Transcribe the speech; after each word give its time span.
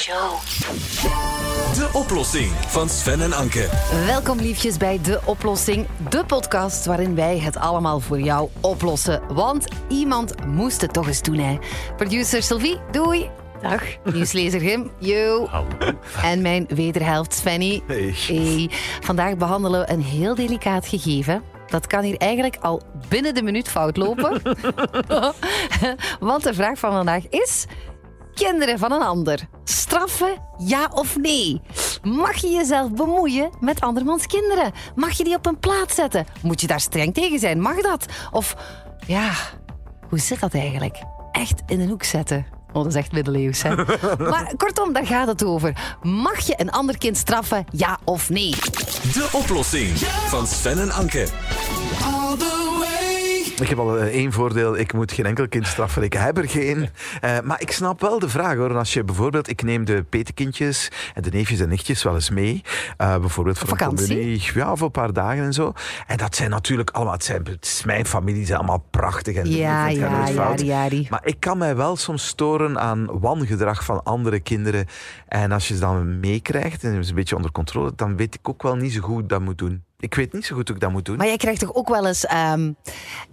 Show. 0.00 0.40
De 1.74 1.88
oplossing 1.92 2.52
van 2.66 2.88
Sven 2.88 3.20
en 3.20 3.32
Anke. 3.32 3.68
Welkom 4.06 4.38
liefjes 4.38 4.76
bij 4.76 5.00
De 5.02 5.20
Oplossing, 5.24 5.86
de 6.08 6.24
podcast 6.24 6.86
waarin 6.86 7.14
wij 7.14 7.38
het 7.38 7.56
allemaal 7.56 8.00
voor 8.00 8.20
jou 8.20 8.48
oplossen. 8.60 9.22
Want 9.34 9.66
iemand 9.88 10.46
moest 10.46 10.80
het 10.80 10.92
toch 10.92 11.06
eens 11.06 11.22
doen, 11.22 11.38
hè. 11.38 11.58
Producer 11.96 12.42
Sylvie, 12.42 12.78
doei. 12.90 13.30
Dag. 13.62 13.82
Nieuwslezer 14.04 14.60
Gim, 14.60 14.90
yo. 14.98 15.48
En 16.22 16.42
mijn 16.42 16.66
wederhelft 16.74 17.34
Svenny. 17.34 17.82
Hey. 17.86 18.70
Vandaag 19.00 19.36
behandelen 19.36 19.80
we 19.80 19.92
een 19.92 20.02
heel 20.02 20.34
delicaat 20.34 20.86
gegeven. 20.86 21.42
Dat 21.66 21.86
kan 21.86 22.02
hier 22.02 22.16
eigenlijk 22.16 22.56
al 22.60 22.82
binnen 23.08 23.34
de 23.34 23.42
minuut 23.42 23.68
fout 23.68 23.96
lopen. 23.96 24.42
Want 26.20 26.42
de 26.42 26.54
vraag 26.54 26.78
van 26.78 26.92
vandaag 26.92 27.28
is... 27.28 27.66
Kinderen 28.34 28.78
van 28.78 28.92
een 28.92 29.02
ander. 29.02 29.48
Straffen, 29.90 30.42
ja 30.58 30.90
of 30.94 31.16
nee? 31.16 31.60
Mag 32.02 32.36
je 32.36 32.48
jezelf 32.48 32.92
bemoeien 32.92 33.50
met 33.60 33.80
andermans 33.80 34.26
kinderen? 34.26 34.72
Mag 34.94 35.12
je 35.12 35.24
die 35.24 35.34
op 35.34 35.46
een 35.46 35.58
plaats 35.58 35.94
zetten? 35.94 36.26
Moet 36.42 36.60
je 36.60 36.66
daar 36.66 36.80
streng 36.80 37.14
tegen 37.14 37.38
zijn? 37.38 37.60
Mag 37.60 37.80
dat? 37.80 38.06
Of, 38.30 38.56
ja, 39.06 39.30
hoe 40.08 40.18
zit 40.18 40.40
dat 40.40 40.54
eigenlijk? 40.54 41.02
Echt 41.32 41.62
in 41.66 41.80
een 41.80 41.88
hoek 41.88 42.04
zetten. 42.04 42.46
Oh, 42.72 42.82
dat 42.82 42.86
is 42.86 42.94
echt 42.94 43.12
middeleeuws, 43.12 43.62
hè? 43.62 43.74
maar 44.30 44.52
kortom, 44.56 44.92
daar 44.92 45.06
gaat 45.06 45.26
het 45.26 45.44
over. 45.44 45.96
Mag 46.02 46.40
je 46.40 46.54
een 46.56 46.70
ander 46.70 46.98
kind 46.98 47.16
straffen, 47.16 47.64
ja 47.70 47.98
of 48.04 48.28
nee? 48.28 48.50
De 49.12 49.28
oplossing 49.32 49.98
van 50.28 50.46
Sven 50.46 50.80
en 50.80 50.90
Anke. 50.90 51.26
Ik 53.60 53.68
heb 53.68 53.78
al 53.78 53.98
eh, 53.98 54.06
één 54.06 54.32
voordeel. 54.32 54.78
Ik 54.78 54.92
moet 54.92 55.12
geen 55.12 55.26
enkel 55.26 55.48
kind 55.48 55.66
straffen. 55.66 56.02
Ik 56.02 56.12
heb 56.12 56.38
er 56.38 56.48
geen. 56.48 56.88
Eh, 57.20 57.40
maar 57.44 57.60
ik 57.60 57.70
snap 57.70 58.00
wel 58.00 58.18
de 58.18 58.28
vraag 58.28 58.56
hoor. 58.56 58.76
Als 58.76 58.92
je 58.92 59.04
bijvoorbeeld, 59.04 59.48
ik 59.48 59.62
neem 59.62 59.84
de 59.84 60.02
petekindjes 60.02 60.88
en 61.14 61.22
de 61.22 61.30
neefjes 61.30 61.60
en 61.60 61.68
nichtjes 61.68 62.02
wel 62.02 62.14
eens 62.14 62.30
mee. 62.30 62.62
eh, 62.96 63.18
bijvoorbeeld 63.18 63.58
voor 63.58 63.68
vakantie? 63.68 64.08
een 64.10 64.14
communie. 64.14 64.50
Ja, 64.54 64.76
voor 64.76 64.86
een 64.86 64.92
paar 64.92 65.12
dagen 65.12 65.42
en 65.42 65.52
zo. 65.52 65.72
En 66.06 66.16
dat 66.16 66.36
zijn 66.36 66.50
natuurlijk 66.50 66.90
allemaal, 66.90 67.12
het, 67.12 67.24
zijn, 67.24 67.44
het 67.44 67.64
is 67.64 67.84
mijn 67.84 68.06
familie, 68.06 68.34
die 68.36 68.46
zijn 68.46 68.58
allemaal 68.58 68.84
prachtig. 68.90 69.36
En 69.36 69.50
Ja, 69.50 69.88
ja, 69.88 70.26
ja, 70.28 70.86
ja. 70.88 71.02
Maar 71.08 71.26
ik 71.26 71.40
kan 71.40 71.58
mij 71.58 71.76
wel 71.76 71.96
soms 71.96 72.26
storen 72.26 72.78
aan 72.80 73.20
wangedrag 73.20 73.84
van 73.84 74.02
andere 74.02 74.40
kinderen. 74.40 74.86
En 75.28 75.52
als 75.52 75.68
je 75.68 75.74
ze 75.74 75.80
dan 75.80 76.20
meekrijgt 76.20 76.84
en 76.84 77.04
ze 77.04 77.08
een 77.08 77.14
beetje 77.14 77.36
onder 77.36 77.52
controle, 77.52 77.92
dan 77.96 78.16
weet 78.16 78.34
ik 78.34 78.48
ook 78.48 78.62
wel 78.62 78.76
niet 78.76 78.92
zo 78.92 79.00
goed 79.00 79.08
hoe 79.10 79.22
ik 79.22 79.28
dat 79.28 79.40
moet 79.40 79.58
doen. 79.58 79.84
Ik 80.00 80.14
weet 80.14 80.32
niet 80.32 80.44
zo 80.44 80.54
goed 80.56 80.66
hoe 80.66 80.76
ik 80.76 80.82
dat 80.82 80.90
moet 80.90 81.04
doen. 81.04 81.16
Maar 81.16 81.26
jij 81.26 81.36
krijgt 81.36 81.60
toch 81.60 81.74
ook 81.74 81.88
wel 81.88 82.06
eens... 82.06 82.26
ehm, 82.26 82.72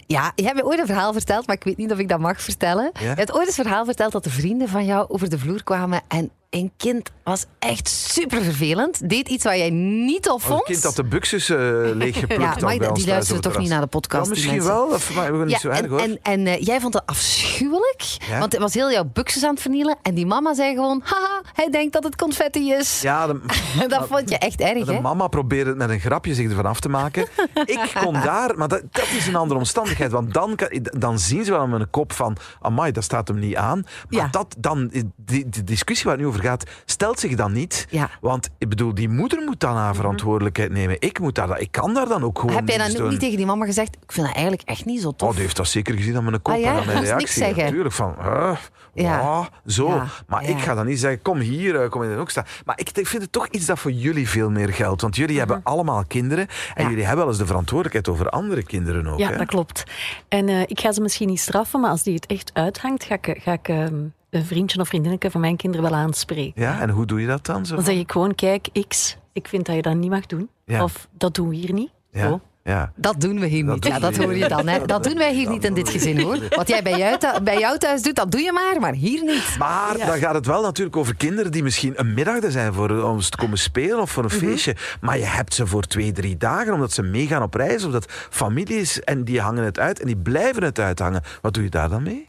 ja, 0.06 0.32
je 0.34 0.42
hebt 0.42 0.56
me 0.56 0.64
ooit 0.64 0.78
een 0.78 0.86
verhaal 0.86 1.12
verteld, 1.12 1.46
maar 1.46 1.56
ik 1.56 1.64
weet 1.64 1.76
niet 1.76 1.92
of 1.92 1.98
ik 1.98 2.08
dat 2.08 2.20
mag 2.20 2.40
vertellen. 2.40 2.90
Je 3.00 3.06
hebt 3.06 3.32
ooit 3.32 3.46
een 3.46 3.52
verhaal 3.52 3.84
verteld 3.84 4.12
dat 4.12 4.24
de 4.24 4.30
vrienden 4.30 4.68
van 4.68 4.84
jou 4.84 5.08
over 5.08 5.30
de 5.30 5.38
vloer 5.38 5.62
kwamen 5.62 6.00
en 6.08 6.30
een 6.50 6.72
kind 6.76 7.10
was 7.28 7.44
echt 7.58 7.88
super 7.88 8.42
vervelend. 8.42 9.08
Deed 9.08 9.28
iets 9.28 9.44
wat 9.44 9.56
jij 9.56 9.70
niet 9.70 10.22
tof 10.22 10.32
Als 10.34 10.42
vond. 10.44 10.58
een 10.58 10.64
kind 10.66 10.82
dat 10.82 10.96
de 10.96 11.04
buxus 11.04 11.48
eh 11.48 11.56
leeggeplukt 12.02 12.42
ja, 12.42 12.54
maar 12.60 12.94
die 12.94 13.06
luisteren 13.06 13.36
op 13.36 13.42
toch 13.42 13.52
het 13.52 13.60
niet 13.60 13.70
naar 13.70 13.80
de 13.80 13.86
podcast? 13.86 14.24
Ja, 14.24 14.30
misschien 14.30 14.62
wel, 14.62 14.86
of, 14.86 15.14
maar 15.14 15.38
we 15.38 15.44
niet 15.44 15.50
Ja, 15.50 15.58
zo 15.58 15.68
erg 15.68 15.78
en, 15.80 15.88
hoor. 15.88 15.98
en, 16.00 16.18
en 16.22 16.46
eh, 16.46 16.60
jij 16.66 16.80
vond 16.80 16.94
het 16.94 17.06
afschuwelijk, 17.06 18.02
Ja. 18.28 18.38
want 18.38 18.52
hij 18.52 18.60
was 18.60 18.74
heel 18.74 18.90
jouw 18.90 19.10
buxus 19.12 19.44
aan 19.44 19.50
het 19.50 19.60
vernielen. 19.60 19.96
En 20.02 20.14
die 20.14 20.26
mama 20.26 20.54
zei 20.54 20.74
gewoon, 20.74 21.00
haha, 21.04 21.42
hij 21.52 21.70
denkt 21.70 21.92
dat 21.92 22.04
het 22.04 22.16
confetti 22.16 22.72
is. 22.72 23.00
ja, 23.00 23.26
de, 23.26 23.40
dat 23.88 24.06
vond 24.06 24.28
je 24.28 24.38
echt 24.38 24.60
erg, 24.60 24.84
de 24.84 24.92
hè? 24.92 25.00
mama 25.00 25.28
probeerde 25.28 25.70
het 25.70 25.78
met 25.78 25.90
een 25.90 26.00
grapje 26.00 26.34
zich 26.34 26.48
ervan 26.48 26.66
af 26.66 26.80
te 26.80 26.88
maken. 26.88 27.26
ik 27.64 27.92
kon 28.02 28.12
daar, 28.12 28.56
maar 28.56 28.68
dat, 28.68 28.82
dat 28.90 29.06
is 29.16 29.26
een 29.26 29.36
andere 29.36 29.58
omstandigheid. 29.58 30.10
Want 30.12 30.34
dan, 30.34 30.54
kan- 30.56 30.86
dan 30.98 31.18
zien 31.18 31.44
ze 31.44 31.50
wel 31.50 31.60
aan 31.60 31.70
mijn 31.70 31.90
kop 31.90 32.12
van, 32.12 32.36
amai, 32.60 32.92
dat 32.92 33.04
staat 33.04 33.28
hem 33.28 33.38
niet 33.38 33.56
aan. 33.56 33.84
Maar 34.08 34.30
dat 34.30 34.54
dan, 34.58 34.88
die, 35.16 35.48
die 35.48 35.64
discussie 35.64 36.04
waar 36.06 36.14
het 36.14 36.22
nu 36.22 36.28
over 36.30 36.42
gaat, 36.42 36.70
stelt 36.84 37.17
zich 37.20 37.34
dan 37.34 37.52
niet. 37.52 37.86
Ja. 37.90 38.10
Want 38.20 38.48
ik 38.58 38.68
bedoel, 38.68 38.94
die 38.94 39.08
moeder 39.08 39.42
moet 39.44 39.60
dan 39.60 39.76
haar 39.76 39.94
verantwoordelijkheid 39.94 40.70
nemen. 40.70 40.96
Ik, 41.00 41.18
moet 41.20 41.34
daar, 41.34 41.60
ik 41.60 41.70
kan 41.72 41.94
daar 41.94 42.08
dan 42.08 42.22
ook 42.22 42.38
gewoon 42.38 42.54
Heb 42.56 42.68
jij 42.68 42.78
dan 42.78 43.02
ook 43.02 43.10
niet 43.10 43.20
tegen 43.20 43.36
die 43.36 43.46
mama 43.46 43.64
gezegd, 43.64 43.96
ik 44.02 44.12
vind 44.12 44.26
dat 44.26 44.34
eigenlijk 44.36 44.68
echt 44.68 44.84
niet 44.84 45.00
zo 45.00 45.12
tof? 45.12 45.28
Oh, 45.28 45.34
die 45.34 45.42
heeft 45.44 45.56
dat 45.56 45.68
zeker 45.68 45.94
gezien 45.94 46.16
aan 46.16 46.24
mijn 46.24 46.42
kop 46.42 46.54
Ah 46.54 46.60
ja? 46.60 46.72
en 46.72 46.78
aan 46.78 46.86
mijn 46.86 46.96
niks 46.98 47.08
reactie. 47.10 47.28
zeggen? 47.44 47.64
Natuurlijk, 47.64 47.94
van, 47.94 48.14
huh, 48.22 48.56
Ja. 48.94 49.48
zo. 49.66 49.86
Ja, 49.88 50.06
Maar 50.26 50.44
ik 50.48 50.58
ga 50.58 50.74
dan 50.74 50.86
niet 50.86 51.00
zeggen, 51.00 51.22
kom 51.22 51.38
hier, 51.38 51.82
eh, 51.82 51.88
kom 51.90 52.02
in 52.02 52.10
de 52.10 52.16
hoek 52.16 52.30
staan. 52.30 52.44
Maar 52.64 52.78
ik, 52.80 52.90
ik 52.98 53.06
vind 53.06 53.22
het 53.22 53.32
toch 53.32 53.46
iets 53.48 53.66
dat 53.66 53.78
voor 53.78 53.90
jullie 53.92 54.28
veel 54.28 54.50
meer 54.50 54.72
geldt. 54.72 55.02
Want 55.02 55.16
jullie 55.16 55.38
hebben 55.38 55.60
allemaal 55.62 56.04
kinderen 56.06 56.46
en 56.48 56.82
Mhm. 56.82 56.88
Jullie 56.88 57.04
hebben 57.04 57.24
wel 57.24 57.28
eens 57.32 57.42
de 57.42 57.46
verantwoordelijkheid 57.46 58.08
over 58.08 58.28
andere 58.30 58.62
kinderen 58.62 59.06
ook. 59.06 59.18
Ja, 59.18 59.30
hè? 59.30 59.36
dat 59.36 59.46
klopt. 59.46 59.82
En 60.28 60.48
eh, 60.48 60.60
ik 60.60 60.80
ga 60.80 60.92
ze 60.92 61.00
misschien 61.00 61.28
niet 61.28 61.40
straffen, 61.40 61.80
maar 61.80 61.90
als 61.90 62.02
die 62.02 62.14
het 62.14 62.26
echt 62.26 62.50
uithangt, 62.52 63.04
ga 63.04 63.14
ik, 63.20 63.38
ga 63.42 63.52
ik 63.52 63.68
ehm, 63.68 63.94
een 64.30 64.44
vriendje 64.44 64.80
of 64.80 64.88
vriendinnetje 64.88 65.30
van 65.30 65.40
mijn 65.40 65.56
kinderen 65.56 65.90
wel 65.90 65.98
aanspreken. 65.98 66.62
Ja, 66.62 66.80
en 66.80 66.90
hoe 66.90 67.06
doe 67.06 67.20
je 67.20 67.26
dat 67.26 67.46
dan? 67.46 67.66
Zo? 67.66 67.74
Dan 67.74 67.84
zeg 67.84 67.96
ik 67.96 68.12
gewoon, 68.12 68.34
kijk, 68.34 68.68
X, 68.88 69.16
ik 69.32 69.48
vind 69.48 69.66
dat 69.66 69.74
je 69.76 69.82
dat 69.82 69.94
niet 69.94 70.10
mag 70.10 70.26
doen. 70.26 70.48
Ja. 70.64 70.82
Of 70.82 71.08
dat 71.10 71.34
doen 71.34 71.48
we 71.48 71.54
hier 71.56 71.72
niet. 71.72 71.90
ja, 72.12 72.28
Zo. 72.28 72.40
ja. 72.64 72.92
Dat 72.96 73.20
doen 73.20 73.40
we 73.40 73.46
hier 73.46 73.64
Dat 73.64 73.74
niet. 73.74 73.86
Ja, 73.86 73.98
dat 73.98 74.16
hoor 74.16 74.36
je 74.36 74.48
dan. 74.48 74.66
Hè. 74.68 74.86
Dat 74.86 75.04
doen 75.04 75.18
wij 75.18 75.34
hier 75.34 75.48
niet 75.50 75.64
in 75.64 75.74
dit 75.74 75.88
gezin, 75.88 76.20
hoor. 76.20 76.38
Wat 76.50 76.68
jij 76.68 76.82
bij 76.82 76.98
jou, 76.98 77.42
bij 77.42 77.58
jou 77.58 77.78
thuis 77.78 78.02
doet, 78.02 78.16
dat 78.16 78.30
doe 78.30 78.40
je 78.40 78.52
maar, 78.52 78.80
maar 78.80 78.92
hier 78.92 79.24
niet. 79.24 79.56
Maar 79.58 79.96
dan 79.98 80.18
gaat 80.18 80.34
het 80.34 80.46
wel 80.46 80.62
natuurlijk 80.62 80.96
over 80.96 81.14
kinderen 81.16 81.52
die 81.52 81.62
misschien 81.62 81.92
een 81.96 82.14
middag 82.14 82.42
er 82.42 82.50
zijn 82.50 82.72
voor, 82.74 82.90
om 83.02 83.16
eens 83.16 83.28
te 83.28 83.36
komen 83.36 83.58
spelen 83.58 84.00
of 84.00 84.10
voor 84.10 84.24
een 84.24 84.36
Mhm. 84.36 84.46
feestje. 84.46 84.76
Maar 85.00 85.18
je 85.18 85.24
hebt 85.24 85.54
ze 85.54 85.66
voor 85.66 85.82
twee, 85.82 86.12
drie 86.12 86.36
dagen 86.36 86.72
omdat 86.74 86.92
ze 86.92 87.02
meegaan 87.02 87.42
op 87.42 87.54
reis 87.54 87.84
of 87.84 87.92
dat 87.92 88.06
familie 88.30 88.76
is 88.80 89.00
en 89.00 89.24
die 89.24 89.40
hangen 89.40 89.64
het 89.64 89.78
uit 89.78 90.00
en 90.00 90.06
die 90.06 90.16
blijven 90.16 90.62
het 90.62 90.78
uithangen. 90.78 91.22
Wat 91.42 91.54
doe 91.54 91.62
je 91.62 91.70
daar 91.70 91.88
dan 91.88 92.02
mee? 92.02 92.26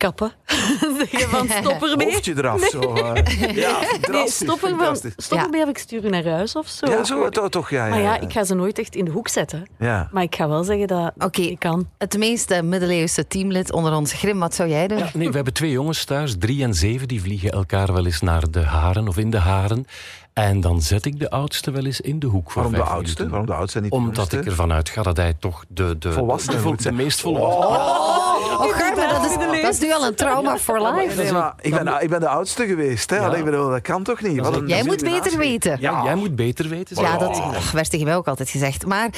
Kappen. 0.00 0.32
Van, 1.30 1.48
stop 1.48 1.82
ermee. 1.82 2.12
Hoofdje 2.12 2.34
eraf. 2.36 2.60
Zo, 2.68 2.80
eh. 2.94 3.54
ja, 3.56 3.78
Nee, 4.10 4.30
stop 4.30 4.62
ermee 4.62 5.62
of 5.62 5.68
ik 5.68 5.78
stuur 5.78 6.04
u 6.04 6.08
naar 6.08 6.26
huis 6.26 6.56
of 6.56 6.68
zo. 6.68 6.90
Ja, 6.90 7.04
zo 7.04 7.28
toch, 7.28 7.48
toch 7.48 7.70
ja, 7.70 7.84
ja, 7.84 7.90
Maar 7.90 8.00
ja, 8.00 8.14
ja. 8.14 8.20
ik 8.20 8.32
ga 8.32 8.44
ze 8.44 8.54
nooit 8.54 8.78
echt 8.78 8.94
in 8.94 9.04
de 9.04 9.10
hoek 9.10 9.28
zetten. 9.28 9.66
Ja. 9.78 10.08
Maar 10.12 10.22
ik 10.22 10.34
ga 10.34 10.48
wel 10.48 10.64
zeggen 10.64 10.86
dat 10.86 11.12
Oké. 11.18 11.40
ik 11.40 11.58
kan. 11.58 11.88
Het 11.98 12.18
meeste 12.18 12.62
middeleeuwse 12.62 13.26
teamlid 13.26 13.72
onder 13.72 13.94
ons. 13.94 14.12
Grim, 14.12 14.38
wat 14.38 14.54
zou 14.54 14.68
jij 14.68 14.86
doen? 14.88 14.98
Ja, 14.98 15.10
nee, 15.14 15.28
we 15.28 15.34
hebben 15.34 15.52
twee 15.52 15.70
jongens 15.70 16.04
thuis, 16.04 16.34
drie 16.38 16.62
en 16.62 16.74
zeven. 16.74 17.08
Die 17.08 17.20
vliegen 17.22 17.50
elkaar 17.50 17.92
wel 17.92 18.06
eens 18.06 18.20
naar 18.20 18.50
de 18.50 18.62
haren 18.62 19.08
of 19.08 19.16
in 19.16 19.30
de 19.30 19.38
haren. 19.38 19.84
En 20.32 20.60
dan 20.60 20.82
zet 20.82 21.04
ik 21.04 21.18
de 21.18 21.30
oudste 21.30 21.70
wel 21.70 21.84
eens 21.84 22.00
in 22.00 22.18
de 22.18 22.26
hoek 22.26 22.50
voor 22.50 22.62
Waarom 22.62 22.80
de 22.80 22.84
oudste? 22.90 22.98
minuten. 23.02 23.28
Waarom 23.30 23.46
de 23.46 23.54
oudste 23.54 23.80
niet 23.80 23.90
de 23.90 23.96
Omdat 23.96 24.16
jongste? 24.16 24.38
ik 24.38 24.44
ervan 24.46 24.72
uitga 24.72 25.02
dat 25.02 25.16
hij 25.16 25.34
toch 25.38 25.64
de, 25.68 25.98
de, 25.98 26.08
de, 26.08 26.22
moet 26.64 26.76
de 26.76 26.82
zijn. 26.82 26.94
meest 26.94 27.20
volwassene 27.20 27.66
Oh, 27.66 28.39
Garme, 28.68 29.08
dat 29.08 29.24
is, 29.24 29.62
dat 29.62 29.72
is 29.74 29.78
nu 29.80 29.92
al 29.92 30.06
een 30.06 30.14
trauma 30.14 30.58
for 30.58 30.80
life. 30.92 31.22
Nee, 31.22 31.32
maar 31.32 31.54
ik, 31.60 31.74
ben, 31.74 32.02
ik 32.02 32.08
ben 32.10 32.20
de 32.20 32.28
oudste 32.28 32.66
geweest. 32.66 33.10
Hè? 33.10 33.16
Ja. 33.16 33.22
Allee, 33.26 33.42
bedoel, 33.42 33.68
dat 33.70 33.80
kan 33.82 34.02
toch 34.02 34.20
niet? 34.22 34.40
Wat 34.40 34.56
een 34.56 34.66
Jij 34.66 34.84
moet 34.84 35.02
beter 35.02 35.38
weten. 35.38 35.76
Ja, 35.80 36.02
jij 36.04 36.14
moet 36.14 36.36
beter 36.36 36.68
weten. 36.68 37.02
Ja, 37.02 37.16
dat 37.18 37.40
ach, 37.40 37.70
werd 37.72 37.90
tegen 37.90 38.06
mij 38.06 38.16
ook 38.16 38.28
altijd 38.28 38.50
gezegd. 38.50 38.86
Maar 38.86 39.08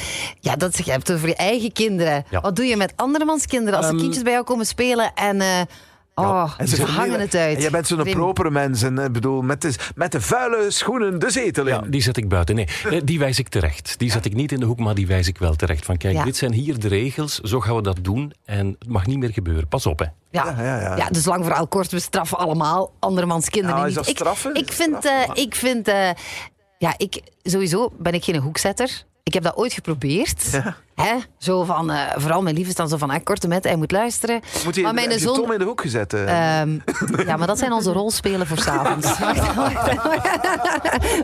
ja, 0.41 0.57
dat, 0.57 0.77
je 0.85 0.91
hebt 0.91 1.07
het 1.09 1.17
over 1.17 1.29
je 1.29 1.37
eigen 1.37 1.73
kinderen. 1.73 2.25
Ja. 2.31 2.41
Wat 2.41 2.57
doe 2.57 2.65
je 2.65 2.77
met 2.77 2.93
andermans 2.97 3.47
kinderen 3.47 3.77
als 3.79 3.87
de 3.87 3.93
Ehm, 3.93 4.01
kindjes 4.03 4.23
bij 4.23 4.33
jou 4.33 4.45
komen 4.45 4.67
spelen 4.67 5.15
en... 5.15 5.41
eh, 5.41 5.49
oh, 6.27 6.53
En 6.56 6.69
ze 6.69 6.77
ze 6.77 6.84
hangen 6.84 7.21
het 7.21 7.34
uit. 7.34 7.55
En 7.56 7.60
jij 7.62 7.71
bent 7.71 7.87
zo'n 7.87 8.03
propere 8.03 8.50
mens. 8.50 8.83
En, 8.83 8.99
eh, 8.99 9.10
bedoel, 9.10 9.43
met, 9.43 9.62
de, 9.62 9.75
met 9.94 10.12
de 10.12 10.21
vuile 10.21 10.71
schoenen 10.71 11.19
de 11.19 11.31
zetel 11.31 11.66
in. 11.66 11.75
Ja, 11.75 11.81
die 11.81 12.03
zet 12.03 12.16
ik 12.16 12.28
buiten. 12.28 12.55
Nee, 12.55 12.66
eh, 12.91 13.00
die 13.05 13.19
wijs 13.19 13.38
ik 13.38 13.49
terecht. 13.49 13.94
Die 13.99 14.10
zet 14.10 14.25
ik 14.25 14.34
niet 14.34 14.53
in 14.53 14.61
de 14.61 14.66
hoek, 14.66 14.78
maar 14.78 14.94
die 14.94 15.06
wijs 15.06 15.28
ik 15.28 15.38
wel 15.38 15.55
terecht. 15.55 15.84
Van 15.84 15.97
kijk, 15.97 16.15
Ja. 16.15 16.25
dit 16.25 16.37
zijn 16.37 16.53
hier 16.53 16.78
de 16.78 16.88
regels, 16.88 17.38
zo 17.38 17.61
gaan 17.61 17.77
we 17.77 17.82
dat 17.82 17.99
doen. 18.03 18.32
En 18.44 18.77
het 18.78 18.88
mag 18.88 19.06
niet 19.06 19.19
meer 19.19 19.32
gebeuren. 19.32 19.69
Pas 19.69 19.87
op, 19.87 19.99
hè. 19.99 20.05
Ja, 20.31 20.44
Ja, 20.59 20.81
ja, 20.81 20.97
ja. 20.97 21.09
dus 21.11 21.25
lang 21.25 21.44
verhaal 21.44 21.66
kort, 21.66 21.91
we 21.91 22.00
straffen 22.00 22.38
allemaal 22.38 22.93
andermans 22.99 23.49
kinderen 23.49 23.77
Nou, 23.77 23.88
is 23.88 23.97
niet. 23.97 24.05
dat 24.06 24.16
straffen? 24.16 24.50
Ik, 24.55 24.61
ik 24.61 24.69
Is 24.71 24.75
vind, 24.77 24.93
dat 24.93 25.03
straffen? 25.03 25.34
eh, 25.34 25.43
ik 25.43 25.55
vind, 25.55 25.88
eh, 25.88 26.11
ja, 26.78 26.94
ik, 26.97 27.21
sowieso 27.43 27.93
ben 27.99 28.12
ik 28.15 28.25
geen 28.25 28.37
hoekzetter. 28.37 29.05
Ik 29.22 29.34
heb 29.34 29.43
dat 29.43 29.56
ooit 29.56 29.72
geprobeerd. 29.72 30.49
Ja. 30.53 30.77
Hè? 30.95 31.15
Zo 31.39 31.65
van, 31.65 31.91
eh, 31.91 32.01
vooral 32.17 32.43
mijn 32.43 32.55
lief 32.57 32.69
is 32.69 32.75
dan 32.75 32.89
zo 32.89 32.97
van, 32.97 33.11
ah, 33.11 33.25
korte 33.25 33.49
met, 33.49 33.65
hij 33.65 33.77
moet 33.77 33.91
luisteren. 33.91 34.41
Moet 34.65 34.75
je, 34.75 34.83
maar 34.83 34.95
heb 34.95 35.07
mijn 35.07 35.19
je 35.19 35.25
zoon, 35.25 35.35
Tom 35.35 35.53
in 35.53 35.59
de 35.59 35.65
hoek 35.65 35.81
gezet? 35.81 36.13
eh? 36.13 36.61
Ehm, 36.61 36.79
ja, 37.27 37.37
maar 37.37 37.47
dat 37.47 37.59
zijn 37.59 37.73
onze 37.73 37.93
rolspelen 37.93 38.47
voor 38.47 38.59
s'avonds. 38.59 39.19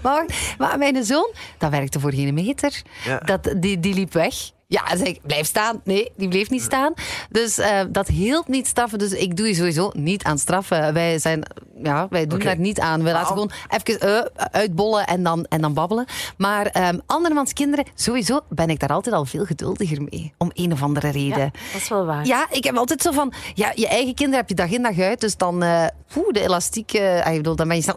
Maar, 0.02 0.24
maar 0.58 0.78
mijn 0.78 1.04
zoon, 1.04 1.30
dat 1.58 1.70
werkte 1.70 2.00
voor 2.00 2.12
geen 2.12 2.34
meter. 2.34 2.82
Ja. 3.04 3.18
Dat, 3.18 3.54
die, 3.56 3.80
die 3.80 3.94
liep 3.94 4.12
weg. 4.12 4.34
Ja, 4.70 4.96
zei 4.96 5.08
ik, 5.08 5.20
blijf 5.22 5.46
staan. 5.46 5.80
Nee, 5.84 6.12
die 6.16 6.28
bleef 6.28 6.50
niet 6.50 6.62
staan. 6.62 6.92
Dus 7.30 7.58
eh, 7.58 7.80
dat 7.90 8.06
hielp 8.08 8.48
niet 8.48 8.66
straffen. 8.66 8.98
Dus 8.98 9.12
ik 9.12 9.36
doe 9.36 9.46
je 9.46 9.54
sowieso 9.54 9.90
niet 9.94 10.24
aan 10.24 10.38
straffen. 10.38 10.92
Wij, 10.94 11.18
zijn, 11.18 11.42
ja, 11.82 12.06
wij 12.10 12.26
doen 12.26 12.38
Oké. 12.38 12.46
daar 12.46 12.58
niet 12.58 12.80
aan. 12.80 13.02
We 13.02 13.10
laten 13.10 13.26
gewoon 13.26 13.50
even 13.68 14.00
eh, 14.00 14.44
uitbollen 14.50 15.06
en 15.06 15.22
dan, 15.22 15.44
en 15.44 15.60
dan 15.60 15.74
babbelen. 15.74 16.06
Maar 16.36 16.66
ehm 16.66 16.98
andermans 17.06 17.52
kinderen, 17.52 17.84
sowieso 17.94 18.40
ben 18.48 18.70
ik 18.70 18.80
daar 18.80 18.88
altijd 18.88 19.14
al 19.14 19.24
veel 19.24 19.44
geduldiger 19.44 20.02
mee. 20.02 20.32
Om 20.38 20.50
een 20.54 20.72
of 20.72 20.82
andere 20.82 21.10
reden. 21.10 21.38
Ja, 21.38 21.50
dat 21.72 21.80
is 21.80 21.88
wel 21.88 22.04
waar. 22.06 22.26
Ja, 22.26 22.46
ik 22.50 22.64
heb 22.64 22.76
altijd 22.76 23.02
zo 23.02 23.12
van, 23.12 23.32
ja, 23.54 23.72
je 23.74 23.88
eigen 23.88 24.14
kinderen 24.14 24.40
heb 24.40 24.48
je 24.48 24.54
dag 24.54 24.70
in 24.70 24.82
dag 24.82 24.98
uit, 24.98 25.20
dus 25.20 25.36
dan, 25.36 25.62
eh 25.62 25.86
poeh, 26.12 26.32
de 26.32 26.40
elastiek, 26.40 26.92
eh, 26.92 27.24
ah, 27.26 27.30
ik 27.32 27.36
bedoel, 27.36 27.56
dan 27.56 27.68
ben 27.68 27.76
je 27.76 27.82
snel, 27.82 27.96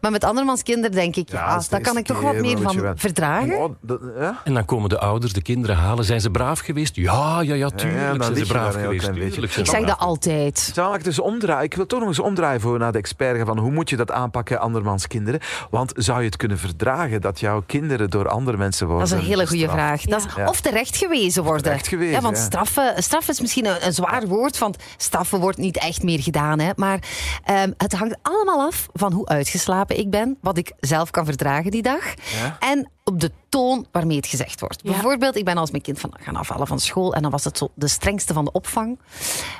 maar 0.00 0.10
met 0.10 0.24
andermans 0.24 0.62
kinderen 0.62 0.92
denk 0.92 1.16
ik, 1.16 1.30
ja, 1.30 1.58
de 1.58 1.66
daar 1.70 1.80
kan 1.80 1.96
ik 1.96 2.06
toch 2.06 2.20
wat 2.20 2.34
meer 2.34 2.44
je 2.44 2.58
van 2.58 2.92
verdragen. 2.96 3.58
Oh, 3.58 3.74
dat- 3.80 4.00
ja? 4.18 4.40
En 4.44 4.54
dan 4.54 4.64
komen 4.64 4.88
de 4.88 4.98
ouders 4.98 5.32
de 5.32 5.42
kinderen 5.42 5.76
halen 5.76 5.88
halen. 5.90 6.04
Zijn 6.04 6.20
ze 6.20 6.30
braaf 6.30 6.58
geweest? 6.60 6.96
Ja, 6.96 7.40
ja, 7.40 7.54
ja, 7.54 7.68
tuurlijk 7.68 8.22
zijn 8.22 8.36
ze 8.36 8.46
braaf 8.46 8.74
geweest. 8.74 9.04
tuurlijk 9.04 9.34
Ik 9.34 9.50
ze 9.52 9.64
zeg 9.64 9.64
braaf 9.64 9.84
dat 9.84 9.98
altijd. 9.98 10.70
Zal 10.74 10.94
ik 10.94 11.04
dus 11.04 11.18
omdraaien? 11.18 11.64
Ik 11.64 11.74
wil 11.74 11.86
toch 11.86 11.98
nog 11.98 12.08
eens 12.08 12.18
omdraaien 12.18 12.60
voor 12.60 12.78
naar 12.78 12.92
de 12.92 12.98
expert 12.98 13.46
van 13.46 13.58
hoe 13.58 13.70
moet 13.70 13.90
je 13.90 13.96
dat 13.96 14.10
aanpakken, 14.10 14.60
andermans 14.60 15.06
kinderen? 15.06 15.40
Want 15.70 15.92
zou 15.96 16.18
je 16.18 16.24
het 16.24 16.36
kunnen 16.36 16.58
verdragen 16.58 17.20
dat 17.20 17.40
jouw 17.40 17.62
kinderen 17.66 18.10
door 18.10 18.28
andere 18.28 18.56
mensen 18.56 18.86
worden 18.86 19.08
Dat 19.08 19.18
is 19.18 19.22
een 19.24 19.30
hele 19.30 19.46
goede 19.46 19.68
vraag. 19.68 20.02
Dat 20.02 20.26
is, 20.26 20.34
Ja. 20.36 20.48
Of 20.48 20.60
terecht 20.60 20.96
gewezen 20.96 21.42
worden. 21.44 21.62
Terecht 21.62 21.88
gewezen, 21.88 22.14
ja, 22.14 22.20
want 22.20 22.36
ja. 22.36 22.42
straffen, 22.42 23.02
straffen 23.02 23.32
is 23.32 23.40
misschien 23.40 23.66
een, 23.66 23.86
een 23.86 23.92
zwaar 23.92 24.26
woord, 24.26 24.58
want 24.58 24.76
straffen 24.96 25.40
wordt 25.40 25.58
niet 25.58 25.78
echt 25.78 26.02
meer 26.02 26.22
gedaan. 26.22 26.58
Hè. 26.58 26.70
Maar 26.76 26.98
ehm, 27.44 27.72
het 27.76 27.92
hangt 27.92 28.18
allemaal 28.22 28.66
af 28.66 28.86
van 28.92 29.12
hoe 29.12 29.26
uitgeslapen 29.26 29.98
ik 29.98 30.10
ben, 30.10 30.38
wat 30.40 30.58
ik 30.58 30.72
zelf 30.80 31.10
kan 31.10 31.24
verdragen 31.24 31.70
die 31.70 31.82
dag. 31.82 32.14
Ja. 32.40 32.56
En 32.58 32.90
op 33.10 33.20
de 33.20 33.30
toon 33.48 33.86
waarmee 33.92 34.16
het 34.16 34.26
gezegd 34.26 34.60
wordt. 34.60 34.80
Ja. 34.82 34.90
Bijvoorbeeld, 34.92 35.36
ik 35.36 35.44
ben 35.44 35.56
als 35.56 35.70
mijn 35.70 35.82
kind 35.82 36.00
van, 36.00 36.12
gaan 36.20 36.36
afvallen 36.36 36.66
van 36.66 36.80
school 36.80 37.14
en 37.14 37.22
dan 37.22 37.30
was 37.30 37.44
het 37.44 37.58
zo 37.58 37.70
de 37.74 37.88
strengste 37.88 38.32
van 38.32 38.44
de 38.44 38.52
opvang, 38.52 38.98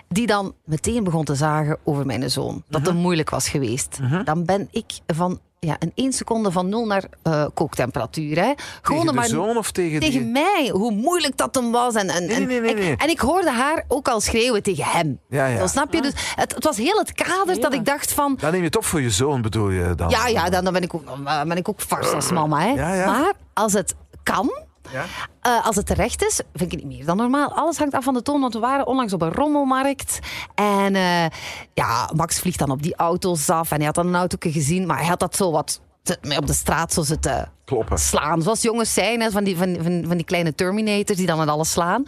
die 0.09 0.27
dan 0.27 0.55
meteen 0.65 1.05
begon 1.05 1.25
te 1.25 1.35
zagen 1.35 1.79
over 1.85 2.07
mijn 2.07 2.31
zoon. 2.31 2.63
Dat 2.69 2.81
Mhm. 2.81 2.91
het 2.91 2.99
moeilijk 2.99 3.31
was 3.31 3.49
geweest. 3.49 3.99
Dan 4.25 4.45
ben 4.45 4.69
ik 4.71 4.93
van 5.07 5.41
ja, 5.67 5.77
in 5.79 5.93
één 5.95 6.13
seconde 6.13 6.53
van 6.53 6.69
nul 6.69 6.87
naar 6.87 7.05
eh, 7.23 7.45
kooktemperatuur. 7.55 8.37
Hè. 8.37 8.53
Gewoon 8.83 9.07
Tegen 9.07 9.23
de 9.23 9.29
zoon 9.29 9.57
of 9.57 9.71
tegen, 9.71 10.01
tegen 10.01 10.21
die... 10.21 10.31
mij, 10.31 10.71
hoe 10.73 10.93
moeilijk 10.93 11.37
dat 11.37 11.55
hem 11.55 11.71
was. 11.71 11.95
En, 11.95 12.09
en, 12.09 12.27
Nee, 12.27 12.61
en, 12.61 12.77
nee, 12.77 12.97
en 12.97 13.09
ik 13.09 13.21
hoorde 13.21 13.51
haar 13.51 13.85
ook 13.89 14.09
al 14.09 14.21
schreeuwen 14.21 14.63
tegen 14.63 14.85
hem. 14.85 15.21
Ja, 15.29 15.47
ja. 15.47 15.59
Dan 15.59 15.69
snap 15.69 15.95
je? 15.95 16.03
Dus 16.03 16.13
het, 16.35 16.55
het 16.55 16.65
was 16.65 16.77
heel 16.77 16.99
het 16.99 17.13
kader 17.13 17.61
dat 17.61 17.75
ik 17.75 17.85
dacht 17.85 18.13
van... 18.13 18.37
Dan 18.41 18.51
neem 18.51 18.61
je 18.61 18.67
het 18.67 18.77
op 18.77 18.85
voor 18.85 19.01
je 19.01 19.11
zoon, 19.11 19.43
bedoel 19.43 19.71
je 19.71 19.95
dan? 19.95 20.09
Ja, 20.09 20.27
ja, 20.27 20.51
dan, 20.51 20.65
dan 20.65 20.73
ben 20.73 20.83
ik 20.83 20.95
ook, 20.95 21.07
dan 21.07 21.49
ben 21.49 21.57
ik 21.57 21.69
ook 21.69 21.81
vast 21.81 22.15
als 22.15 22.31
mama. 22.31 22.61
Hè. 22.61 22.75
Maar 23.07 23.33
als 23.53 23.73
het 23.73 23.95
kan, 24.23 24.53
Ja? 24.93 25.05
eh, 25.41 25.67
als 25.67 25.77
het 25.77 25.87
terecht 25.87 26.23
is, 26.25 26.41
vind 26.55 26.73
ik 26.73 26.79
het 26.81 26.89
niet 26.89 26.97
meer 26.99 27.07
dan 27.07 27.17
normaal. 27.17 27.53
Alles 27.55 27.79
hangt 27.79 27.95
af 27.95 28.05
van 28.05 28.15
de 28.15 28.23
toon, 28.23 28.41
want 28.41 28.53
we 28.55 28.61
waren 28.61 28.87
onlangs 28.87 29.13
op 29.13 29.23
een 29.23 29.33
rommelmarkt. 29.33 30.19
En 30.55 30.95
eh, 30.95 31.27
ja, 31.75 32.11
Max 32.15 32.39
vliegt 32.39 32.59
dan 32.59 32.71
op 32.71 32.83
die 32.83 32.97
auto's 32.97 33.51
af. 33.51 33.71
En 33.71 33.77
hij 33.77 33.87
had 33.87 33.95
dan 33.95 34.07
een 34.07 34.15
auto 34.17 34.37
gezien, 34.41 34.87
maar 34.87 34.99
hij 34.99 35.07
had 35.07 35.21
dat 35.21 35.37
zo 35.37 35.51
wat 35.51 35.81
te- 36.03 36.19
op 36.39 36.47
de 36.47 36.53
straat 36.53 36.93
zo 36.93 37.03
zitten 37.03 37.53
Kloppen. 37.65 37.99
slaan. 37.99 38.43
Zoals 38.43 38.63
jongens 38.63 38.95
zijn, 38.95 39.21
hè, 39.21 39.31
van, 39.31 39.45
die, 39.45 39.57
van, 39.57 39.77
van, 39.83 40.05
van 40.07 40.17
die 40.17 40.25
kleine 40.27 40.55
Terminators 40.55 41.19
die 41.19 41.27
dan 41.27 41.39
met 41.39 41.49
alles 41.49 41.71
slaan. 41.71 42.05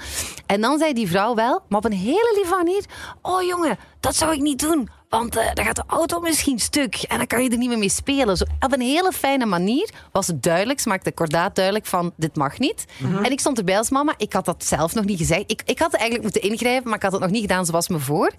En 0.46 0.60
dan 0.60 0.78
zei 0.78 0.92
die 0.92 1.08
vrouw 1.08 1.34
wel, 1.34 1.60
maar 1.68 1.78
op 1.78 1.84
een 1.84 1.92
hele 1.92 2.32
lieve 2.34 2.54
manier... 2.56 2.84
Oh 3.22 3.42
jongen, 3.42 3.78
dat 4.00 4.16
zou 4.16 4.32
ik 4.32 4.40
niet 4.40 4.60
doen. 4.60 4.88
Want 5.18 5.36
eh, 5.36 5.54
dan 5.54 5.64
gaat 5.64 5.76
de 5.76 5.84
auto 5.86 6.20
misschien 6.20 6.58
stuk. 6.58 6.94
En 6.94 7.16
dan 7.16 7.26
kan 7.26 7.42
je 7.42 7.50
er 7.50 7.58
niet 7.58 7.68
meer 7.68 7.78
mee 7.78 7.88
spelen. 7.88 8.36
Zo, 8.36 8.44
op 8.60 8.72
een 8.72 8.80
hele 8.80 9.12
fijne 9.12 9.46
manier 9.46 9.90
was 10.12 10.26
het 10.26 10.42
duidelijk. 10.42 10.80
Ze 10.80 10.88
maakte 10.88 11.12
kordaat 11.12 11.54
duidelijk 11.54 11.86
van, 11.86 12.12
dit 12.16 12.36
mag 12.36 12.58
niet. 12.58 12.84
En 13.22 13.30
ik 13.30 13.40
stond 13.40 13.58
erbij 13.58 13.78
als 13.78 13.90
mama. 13.90 14.14
Ik 14.16 14.32
had 14.32 14.44
dat 14.44 14.64
zelf 14.64 14.94
nog 14.94 15.04
niet 15.04 15.18
gezegd. 15.18 15.50
Ik, 15.50 15.62
ik 15.64 15.78
had 15.78 15.92
eigenlijk 15.92 16.22
moeten 16.22 16.50
ingrijpen, 16.50 16.88
maar 16.88 16.96
ik 16.96 17.02
had 17.02 17.12
het 17.12 17.20
nog 17.20 17.30
niet 17.30 17.40
gedaan 17.40 17.66
zoals 17.66 17.88
me 17.88 17.98
voor. 17.98 18.32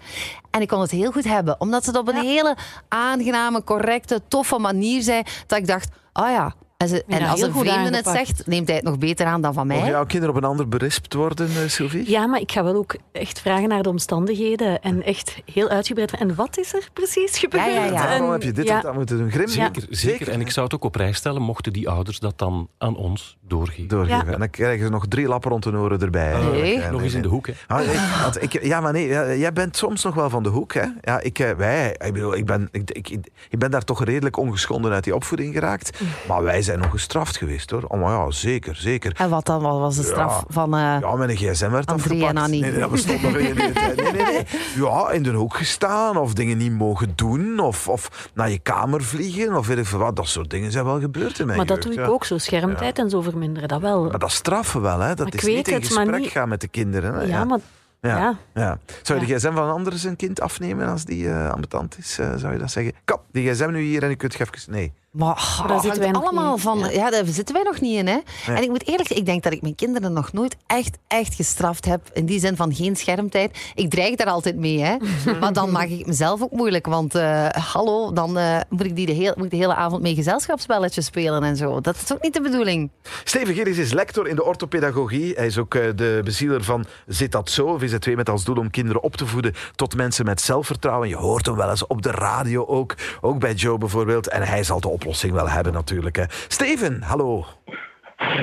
En 0.50 0.60
ik 0.60 0.68
kon 0.68 0.80
het 0.80 0.90
heel 0.90 1.12
goed 1.12 1.24
hebben. 1.24 1.60
Omdat 1.60 1.84
ze 1.84 1.90
het 1.90 1.98
op 1.98 2.08
een 2.08 2.24
hele 2.24 2.56
aangename, 2.88 3.64
correcte, 3.64 4.20
toffe 4.28 4.58
manier 4.58 5.02
zei. 5.02 5.22
Dat 5.46 5.58
ik 5.58 5.66
dacht, 5.66 5.88
oh 6.12 6.28
ja... 6.28 6.54
En, 6.76 6.88
ze, 6.88 7.02
Ja, 7.06 7.18
en 7.18 7.26
als 7.28 7.40
een 7.40 7.52
vreemde 7.52 7.96
het 7.96 8.06
zegt, 8.08 8.46
neemt 8.46 8.66
hij 8.66 8.76
het 8.76 8.84
nog 8.84 8.98
beter 8.98 9.26
aan 9.26 9.40
dan 9.40 9.54
van 9.54 9.66
mij. 9.66 9.76
Mogen 9.76 9.90
jouw 9.90 10.04
kinderen 10.06 10.36
op 10.36 10.42
een 10.42 10.48
ander 10.48 10.68
berispt 10.68 11.14
worden, 11.14 11.48
eh, 11.48 11.68
Sylvie? 11.68 12.10
Ja, 12.10 12.26
maar 12.26 12.40
ik 12.40 12.52
ga 12.52 12.64
wel 12.64 12.74
ook 12.74 12.96
echt 13.12 13.40
vragen 13.40 13.68
naar 13.68 13.82
de 13.82 13.88
omstandigheden 13.88 14.80
en 14.82 15.02
echt 15.02 15.36
heel 15.52 15.68
uitgebreid. 15.68 16.12
En 16.16 16.34
wat 16.34 16.58
is 16.58 16.74
er 16.74 16.88
precies 16.92 17.38
gebeurd? 17.38 17.64
Ja, 17.64 17.70
ja, 17.70 17.84
ja. 17.84 17.92
Waarom 17.92 18.26
En- 18.26 18.32
heb 18.32 18.42
je 18.42 18.52
dit 18.52 18.66
ja, 18.66 18.76
of 18.76 18.82
dat 18.82 18.94
moeten 18.94 19.18
doen? 19.18 19.30
Grim? 19.30 19.48
Zeker, 19.48 19.86
zeker. 19.90 20.28
En 20.28 20.40
ik 20.40 20.50
zou 20.50 20.66
het 20.66 20.74
ook 20.74 20.84
op 20.84 20.92
prijs 20.92 21.16
stellen, 21.16 21.42
mochten 21.42 21.72
die 21.72 21.88
ouders 21.88 22.18
dat 22.18 22.38
dan 22.38 22.68
aan 22.78 22.96
ons 22.96 23.36
doorgeven. 23.40 23.88
Doorgeven. 23.88 24.26
Ja. 24.26 24.32
En 24.32 24.38
dan 24.38 24.50
krijgen 24.50 24.84
ze 24.84 24.90
nog 24.90 25.06
drie 25.08 25.26
lappen 25.28 25.50
rond 25.50 25.62
de 25.62 25.70
oren 25.72 26.00
erbij. 26.00 26.32
Nee. 26.32 26.42
waarschijnlijk. 26.44 26.90
Nog 26.90 27.02
eens 27.02 27.14
in 27.14 27.22
de 27.22 27.28
hoek, 27.28 27.46
hè. 27.46 27.52
Ah, 27.66 27.86
nee, 27.86 27.96
want 28.22 28.42
ik, 28.42 28.62
ja, 28.64 28.80
maar 28.80 28.92
nee, 28.92 29.38
jij 29.38 29.52
bent 29.52 29.76
soms 29.76 30.04
nog 30.04 30.14
wel 30.14 30.30
van 30.30 30.42
de 30.42 30.48
hoek, 30.48 30.74
hè? 30.74 30.86
Ja, 31.00 31.20
ik, 31.20 31.38
eh, 31.38 31.50
wij, 31.50 31.96
ik 32.04 32.12
bedoel, 32.12 32.34
ik 32.36 32.46
ben, 32.46 32.68
ik, 32.70 32.90
ik, 32.90 33.08
ik 33.48 33.58
ben 33.58 33.70
daar 33.70 33.84
toch 33.84 34.04
redelijk 34.04 34.36
ongeschonden 34.36 34.92
uit 34.92 35.04
die 35.04 35.14
opvoeding 35.14 35.54
geraakt. 35.54 36.00
Maar 36.28 36.42
wij 36.42 36.62
zijn 36.64 36.78
nog 36.78 36.90
gestraft 36.90 37.36
geweest, 37.36 37.70
hoor. 37.70 37.82
Oh, 37.88 38.00
maar 38.00 38.10
ja, 38.12 38.30
zeker, 38.30 38.76
zeker. 38.76 39.12
En 39.16 39.30
wat 39.30 39.46
dan? 39.46 39.62
Wat 39.62 39.78
was 39.78 39.96
de 39.96 40.02
straf 40.02 40.32
Ja. 40.38 40.44
van... 40.48 40.74
eh, 40.74 40.80
Ja, 41.00 41.14
mijn 41.16 41.36
gsm 41.36 41.70
werd 41.70 41.90
André 41.90 41.92
afgepakt. 42.10 42.30
en 42.36 42.42
Annie. 42.42 42.60
Nee, 42.60 42.70
nee, 42.70 42.80
dat 42.80 42.90
bestond 42.90 43.22
nog 43.22 43.36
in 43.36 43.54
tijd. 43.54 43.96
Nee, 43.96 44.12
nee, 44.12 44.22
nee. 44.22 44.44
Ja, 44.84 45.10
in 45.10 45.22
de 45.22 45.30
hoek 45.30 45.56
gestaan 45.56 46.16
of 46.16 46.34
dingen 46.34 46.56
niet 46.56 46.72
mogen 46.72 47.12
doen 47.14 47.58
of, 47.58 47.88
of 47.88 48.30
naar 48.34 48.50
je 48.50 48.58
kamer 48.58 49.02
vliegen 49.04 49.54
of 49.56 49.66
weet 49.66 49.78
ik 49.78 49.86
veel 49.86 49.98
wat. 49.98 50.16
Dat 50.16 50.28
soort 50.28 50.50
dingen 50.50 50.72
zijn 50.72 50.84
wel 50.84 51.00
gebeurd 51.00 51.38
in 51.38 51.46
mijn 51.46 51.58
Maar 51.58 51.66
dat 51.66 51.82
doe 51.82 51.92
ik 51.92 51.98
ja. 51.98 52.06
ook 52.06 52.24
zo, 52.24 52.38
schermtijd 52.38 52.98
en 52.98 53.10
zo 53.10 53.20
verminderen, 53.20 53.68
dat 53.68 53.80
wel. 53.80 54.04
Maar 54.04 54.18
dat 54.18 54.30
straffen 54.32 54.80
wel, 54.80 54.98
hè? 55.00 55.14
Dat 55.14 55.26
Ik 55.26 55.34
is 55.34 55.42
weet 55.42 55.56
niet 55.56 55.68
in 55.68 55.74
het, 55.74 55.86
gesprek 55.86 56.18
niet- 56.20 56.30
gaan 56.30 56.48
met 56.48 56.60
de 56.60 56.68
kinderen. 56.68 57.14
Hè? 57.14 57.22
ja, 57.22 57.44
maar 57.44 57.58
Ja. 58.00 58.16
ja. 58.18 58.36
Ja. 58.54 58.78
Zou 59.02 59.20
je 59.20 59.26
de 59.26 59.34
gsm 59.34 59.52
van 59.52 59.64
een 59.64 59.70
ander 59.74 59.92
zijn 59.92 60.16
kind 60.16 60.40
afnemen 60.40 60.88
als 60.88 61.04
die 61.04 61.28
eh 61.30 61.50
ambetant 61.50 61.98
is? 61.98 62.18
eh, 62.18 62.34
zou 62.36 62.52
je 62.52 62.58
dat 62.58 62.70
zeggen? 62.70 62.92
Kap, 63.04 63.22
die 63.32 63.50
gsm 63.52 63.70
nu 63.70 63.80
hier 63.82 64.02
en 64.02 64.10
u 64.10 64.14
kunt 64.14 64.34
even... 64.40 64.50
Nee. 64.66 64.92
Maar 65.14 65.62
daar 65.66 65.76
oh, 65.76 65.82
zitten 65.82 66.00
wij 66.00 66.10
nog 66.10 66.22
allemaal 66.22 66.52
niet 66.52 66.62
van. 66.62 66.78
Ja. 66.92 67.10
daar 67.10 67.24
zitten 67.26 67.54
wij 67.54 67.64
nog 67.64 67.80
niet 67.80 67.98
in. 67.98 68.06
Hè? 68.06 68.18
En 68.46 68.62
ik 68.62 68.68
moet 68.68 68.86
eerlijk 68.86 69.08
zeggen, 69.08 69.16
ik 69.16 69.26
denk 69.26 69.42
dat 69.42 69.52
ik 69.52 69.62
mijn 69.62 69.74
kinderen 69.74 70.12
nog 70.12 70.32
nooit 70.32 70.56
echt, 70.66 70.98
echt 71.06 71.34
gestraft 71.34 71.84
heb. 71.84 72.00
In 72.12 72.26
die 72.26 72.40
zin 72.40 72.56
van 72.56 72.74
geen 72.74 72.96
schermtijd. 72.96 73.58
Ik 73.74 73.90
dreig 73.90 74.16
daar 74.16 74.26
altijd 74.26 74.56
mee. 74.56 74.80
Hè? 74.80 74.96
maar 75.40 75.52
dan 75.52 75.70
maak 75.70 75.88
ik 75.88 76.06
mezelf 76.06 76.42
ook 76.42 76.50
moeilijk. 76.50 76.86
Want 76.86 77.14
eh, 77.14 77.48
hallo, 77.48 78.12
dan 78.12 78.38
eh, 78.38 78.60
moet 78.68 78.84
ik 78.84 78.96
die 78.96 79.06
de, 79.06 79.12
heel, 79.12 79.32
moet 79.36 79.44
ik 79.44 79.50
de 79.50 79.56
hele 79.56 79.74
avond 79.74 80.02
mee 80.02 80.14
gezelschapsspelletjes 80.14 81.04
spelen 81.04 81.42
en 81.42 81.56
zo. 81.56 81.80
Dat 81.80 81.96
is 82.04 82.12
ook 82.12 82.22
niet 82.22 82.34
de 82.34 82.40
bedoeling. 82.40 82.90
Steven 83.24 83.54
Gerris 83.54 83.78
is 83.78 83.92
lector 83.92 84.28
in 84.28 84.36
de 84.36 84.44
orthopedagogie. 84.44 85.34
Hij 85.34 85.46
is 85.46 85.58
ook 85.58 85.74
eh, 85.74 85.82
de 85.94 86.20
bezieler 86.24 86.64
van 86.64 86.84
Zit 87.06 87.32
dat 87.32 87.50
zo? 87.50 87.78
VZ2 87.80 88.12
met 88.14 88.28
als 88.28 88.44
doel 88.44 88.56
om 88.56 88.70
kinderen 88.70 89.02
op 89.02 89.16
te 89.16 89.26
voeden 89.26 89.54
tot 89.74 89.96
mensen 89.96 90.24
met 90.24 90.40
zelfvertrouwen. 90.40 91.08
Je 91.08 91.16
hoort 91.16 91.46
hem 91.46 91.56
wel 91.56 91.70
eens 91.70 91.86
op 91.86 92.02
de 92.02 92.10
radio 92.10 92.66
ook. 92.66 92.94
Ook 93.20 93.38
bij 93.38 93.52
Joe 93.54 93.78
bijvoorbeeld. 93.78 94.28
En 94.28 94.42
hij 94.42 94.64
zal 94.64 94.80
de 94.80 94.88
oplossing 95.04 95.32
wel 95.32 95.48
hebben 95.48 95.72
natuurlijk. 95.72 96.16
Hè. 96.16 96.24
Steven, 96.28 97.02
hallo. 97.02 97.44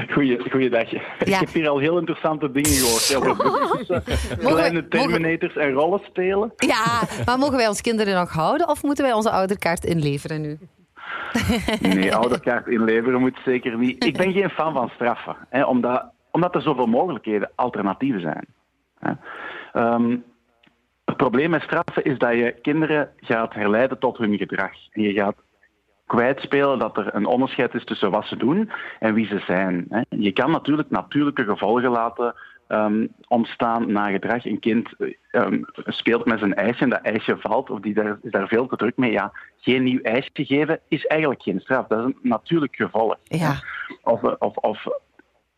Goeie, 0.09 0.49
goeiedag. 0.49 0.91
Ik 0.91 1.33
heb 1.33 1.49
hier 1.53 1.69
al 1.69 1.77
heel 1.77 1.97
interessante 1.97 2.51
dingen 2.51 2.71
gehoord. 2.71 3.37
bussen, 3.77 4.03
kleine 4.53 4.87
terminators 4.87 5.55
en 5.55 5.71
rollen 5.71 5.99
spelen. 6.03 6.53
Ja, 6.55 7.01
maar 7.25 7.37
mogen 7.37 7.57
wij 7.57 7.67
ons 7.67 7.81
kinderen 7.81 8.15
nog 8.15 8.31
houden 8.31 8.67
of 8.69 8.83
moeten 8.83 9.03
wij 9.03 9.13
onze 9.13 9.31
ouderkaart 9.31 9.85
inleveren 9.85 10.41
nu? 10.41 10.57
Nee, 11.81 12.15
ouderkaart 12.15 12.67
inleveren 12.67 13.19
moet 13.19 13.39
zeker 13.45 13.77
niet. 13.77 14.03
Ik 14.03 14.17
ben 14.17 14.33
geen 14.33 14.49
fan 14.49 14.73
van 14.73 14.91
straffen, 14.95 15.35
hè, 15.49 15.63
omdat, 15.63 16.05
omdat 16.31 16.55
er 16.55 16.61
zoveel 16.61 16.85
mogelijkheden, 16.85 17.51
alternatieven 17.55 18.21
zijn. 18.21 18.45
Hè. 18.99 19.11
Ehm, 19.73 20.17
het 21.05 21.17
probleem 21.17 21.49
met 21.49 21.61
straffen 21.61 22.03
is 22.03 22.17
dat 22.17 22.31
je 22.31 22.55
kinderen 22.61 23.09
gaat 23.17 23.53
herleiden 23.53 23.99
tot 23.99 24.17
hun 24.17 24.37
gedrag. 24.37 24.71
En 24.91 25.01
je 25.01 25.13
gaat 25.13 25.35
kwijtspelen 26.15 26.79
dat 26.79 26.97
er 26.97 27.15
een 27.15 27.25
onderscheid 27.25 27.73
is 27.73 27.83
tussen 27.85 28.11
wat 28.11 28.25
ze 28.25 28.37
doen 28.37 28.69
en 28.99 29.13
wie 29.13 29.25
ze 29.27 29.39
zijn. 29.39 29.85
hè. 29.89 30.01
Je 30.09 30.31
kan 30.31 30.51
natuurlijk 30.51 30.89
natuurlijke 30.89 31.43
gevolgen 31.43 31.89
laten 31.89 32.33
ehm, 32.67 33.07
ontstaan 33.27 33.91
na 33.91 34.09
gedrag. 34.09 34.45
Een 34.45 34.59
kind 34.59 34.89
eh, 34.97 35.13
ehm, 35.31 35.61
speelt 35.73 36.25
met 36.25 36.39
zijn 36.39 36.53
ijsje 36.55 36.83
en 36.83 36.89
dat 36.89 37.01
ijsje 37.01 37.37
valt, 37.39 37.69
of 37.69 37.79
die 37.79 37.93
daar, 37.93 38.17
is 38.21 38.31
daar 38.31 38.47
veel 38.47 38.67
te 38.67 38.75
druk 38.75 38.97
mee. 38.97 39.11
Ja, 39.11 39.31
geen 39.57 39.83
nieuw 39.83 40.01
ijsje 40.01 40.29
geven 40.45 40.79
is 40.87 41.05
eigenlijk 41.05 41.41
geen 41.41 41.59
straf. 41.59 41.87
Dat 41.87 41.99
is 41.99 42.05
een 42.05 42.15
natuurlijk 42.21 42.75
gevolg. 42.75 43.15
Ja. 43.23 43.53
Of, 44.03 44.21
of, 44.23 44.55
of 44.57 44.85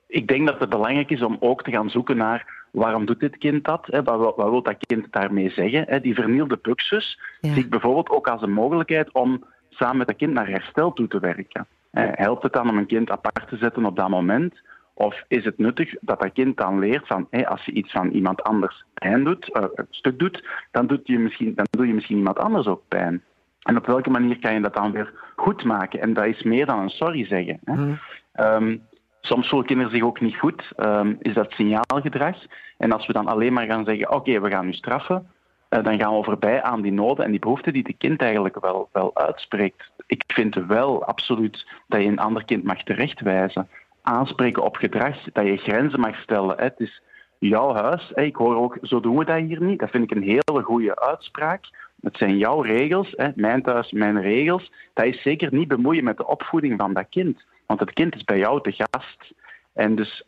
ik 0.07 0.27
denk 0.27 0.47
dat 0.47 0.59
het 0.59 0.69
belangrijk 0.69 1.09
is 1.09 1.21
om 1.21 1.37
ook 1.39 1.63
te 1.63 1.71
gaan 1.71 1.89
zoeken 1.89 2.17
naar 2.17 2.65
waarom 2.71 3.05
doet 3.05 3.19
dit 3.19 3.37
kind 3.37 3.63
dat? 3.65 3.85
Hè? 3.85 4.03
Wat, 4.03 4.17
wil- 4.19 4.33
wat 4.35 4.49
wil 4.49 4.61
dat 4.63 4.77
kind 4.87 5.07
daarmee 5.11 5.49
zeggen? 5.49 5.85
Hè? 5.87 5.99
Die 6.01 6.13
vernielde 6.13 6.59
Ja. 6.63 7.53
zie 7.53 7.63
ik 7.63 7.69
bijvoorbeeld 7.69 8.09
ook 8.09 8.27
als 8.27 8.41
een 8.41 8.51
mogelijkheid 8.53 9.11
om 9.11 9.43
samen 9.75 9.97
met 9.97 10.07
dat 10.07 10.15
kind 10.15 10.33
naar 10.33 10.47
herstel 10.47 10.93
toe 10.93 11.07
te 11.07 11.19
werken. 11.19 11.67
Helpt 11.91 12.43
het 12.43 12.53
dan 12.53 12.69
om 12.69 12.77
een 12.77 12.85
kind 12.85 13.11
apart 13.11 13.47
te 13.47 13.57
zetten 13.57 13.85
op 13.85 13.95
dat 13.95 14.09
moment? 14.09 14.61
Of 14.93 15.23
is 15.27 15.43
het 15.43 15.57
nuttig 15.57 15.95
dat 16.01 16.19
dat 16.19 16.33
kind 16.33 16.57
dan 16.57 16.79
leert 16.79 17.07
van 17.07 17.27
hé, 17.29 17.47
als 17.47 17.65
je 17.65 17.71
iets 17.71 17.91
van 17.91 18.09
iemand 18.09 18.43
anders 18.43 18.85
pijn 18.93 19.23
doet, 19.23 19.49
een 19.53 19.87
stuk 19.89 20.19
doet, 20.19 20.47
dan, 20.71 20.87
doet 20.87 21.07
je 21.07 21.19
misschien, 21.19 21.53
dan 21.55 21.65
doe 21.69 21.87
je 21.87 21.93
misschien 21.93 22.17
iemand 22.17 22.39
anders 22.39 22.67
ook 22.67 22.81
pijn. 22.87 23.23
En 23.59 23.77
op 23.77 23.85
welke 23.85 24.09
manier 24.09 24.39
kan 24.39 24.53
je 24.53 24.61
dat 24.61 24.75
dan 24.75 24.91
weer 24.91 25.13
goed 25.35 25.63
maken? 25.63 26.01
En 26.01 26.13
dat 26.13 26.25
is 26.25 26.43
meer 26.43 26.65
dan 26.65 26.79
een 26.79 26.89
sorry 26.89 27.25
zeggen. 27.25 27.59
Hè? 27.63 27.93
Ehm, 28.33 28.77
soms 29.21 29.49
voelen 29.49 29.67
kinderen 29.67 29.91
zich 29.91 30.03
ook 30.03 30.21
niet 30.21 30.37
goed. 30.37 30.71
Ehm, 30.75 31.15
is 31.19 31.33
dat 31.33 31.51
signaalgedrag? 31.51 32.35
En 32.77 32.91
als 32.91 33.07
we 33.07 33.13
dan 33.13 33.27
alleen 33.27 33.53
maar 33.53 33.65
gaan 33.65 33.85
zeggen, 33.85 34.11
oké, 34.11 34.39
we 34.39 34.49
gaan 34.49 34.65
nu 34.65 34.73
straffen, 34.73 35.27
dan 35.81 35.97
gaan 35.97 36.17
we 36.17 36.23
voorbij 36.23 36.61
aan 36.61 36.81
die 36.81 36.91
noden 36.91 37.25
en 37.25 37.31
die 37.31 37.39
behoeften 37.39 37.73
die 37.73 37.83
de 37.83 37.93
kind 37.93 38.21
eigenlijk 38.21 38.59
wel, 38.59 38.89
wel 38.91 39.11
uitspreekt. 39.13 39.91
Ik 40.07 40.23
vind 40.27 40.55
wel 40.55 41.05
absoluut 41.05 41.67
dat 41.87 42.01
je 42.01 42.07
een 42.07 42.19
ander 42.19 42.45
kind 42.45 42.63
mag 42.63 42.83
terechtwijzen. 42.83 43.69
Aanspreken 44.01 44.63
op 44.63 44.75
gedrag, 44.75 45.17
dat 45.33 45.45
je 45.45 45.57
grenzen 45.57 45.99
mag 45.99 46.15
stellen. 46.15 46.59
Het 46.59 46.73
is 46.77 47.01
jouw 47.39 47.73
huis. 47.73 48.11
Ik 48.15 48.35
hoor 48.35 48.55
ook, 48.55 48.77
zo 48.81 48.99
doen 48.99 49.17
we 49.17 49.25
dat 49.25 49.39
hier 49.39 49.61
niet. 49.61 49.79
Dat 49.79 49.89
vind 49.89 50.03
ik 50.03 50.17
een 50.17 50.23
hele 50.23 50.61
goede 50.61 50.99
uitspraak. 50.99 51.65
Het 52.01 52.17
zijn 52.17 52.37
jouw 52.37 52.61
regels, 52.61 53.15
mijn 53.35 53.61
thuis, 53.61 53.91
mijn 53.91 54.21
regels. 54.21 54.71
Dat 54.93 55.05
is 55.05 55.21
zeker 55.21 55.53
niet 55.53 55.67
bemoeien 55.67 56.03
met 56.03 56.17
de 56.17 56.27
opvoeding 56.27 56.79
van 56.79 56.93
dat 56.93 57.09
kind. 57.09 57.43
Want 57.65 57.79
het 57.79 57.93
kind 57.93 58.15
is 58.15 58.23
bij 58.23 58.37
jou 58.37 58.61
te 58.61 58.71
gast. 58.71 59.33
En 59.73 59.95
dus 59.95 60.23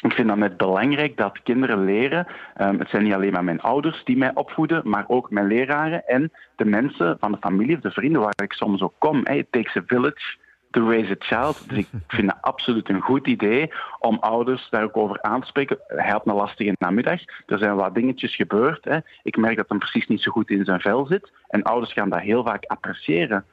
Ik 0.00 0.12
vind 0.12 0.28
dat 0.28 0.36
net 0.36 0.56
belangrijk 0.56 1.16
dat 1.16 1.42
kinderen 1.42 1.84
leren. 1.84 2.26
Um, 2.60 2.78
het 2.78 2.88
zijn 2.88 3.02
niet 3.02 3.14
alleen 3.14 3.32
maar 3.32 3.44
mijn 3.44 3.60
ouders 3.60 4.04
die 4.04 4.16
mij 4.16 4.34
opvoeden, 4.34 4.82
maar 4.84 5.04
ook 5.06 5.30
mijn 5.30 5.46
leraren 5.46 6.06
en 6.06 6.32
de 6.56 6.64
mensen 6.64 7.16
van 7.18 7.32
de 7.32 7.38
familie 7.40 7.76
of 7.76 7.82
de 7.82 7.90
vrienden 7.90 8.20
waar 8.20 8.42
ik 8.42 8.52
soms 8.52 8.82
ook 8.82 8.94
kom. 8.98 9.20
Hey, 9.24 9.38
it 9.38 9.46
takes 9.50 9.76
a 9.76 9.82
village 9.86 10.36
to 10.70 10.88
raise 10.88 11.10
a 11.10 11.16
child. 11.18 11.68
Dus 11.68 11.78
ik 11.78 11.88
vind 12.08 12.28
dat 12.28 12.38
absoluut 12.40 12.88
een 12.88 13.00
goed 13.00 13.26
idee 13.26 13.72
om 13.98 14.18
ouders 14.18 14.68
daar 14.70 14.84
ook 14.84 14.96
over 14.96 15.22
aan 15.22 15.40
te 15.40 15.46
spreken. 15.46 15.78
Hij 15.86 16.10
had 16.10 16.26
een 16.26 16.34
lastige 16.34 16.74
namiddag. 16.78 17.20
Er 17.46 17.58
zijn 17.58 17.76
wat 17.76 17.94
dingetjes 17.94 18.36
gebeurd. 18.36 18.84
Hè. 18.84 18.98
Ik 19.22 19.36
merk 19.36 19.56
dat 19.56 19.68
hij 19.68 19.78
precies 19.78 20.06
niet 20.06 20.22
zo 20.22 20.32
goed 20.32 20.50
in 20.50 20.64
zijn 20.64 20.80
vel 20.80 21.06
zit. 21.06 21.32
En 21.48 21.62
ouders 21.62 21.92
gaan 21.92 22.10
dat 22.10 22.20
heel 22.20 22.44
vaak 22.44 22.64
appreciëren. 22.64 23.44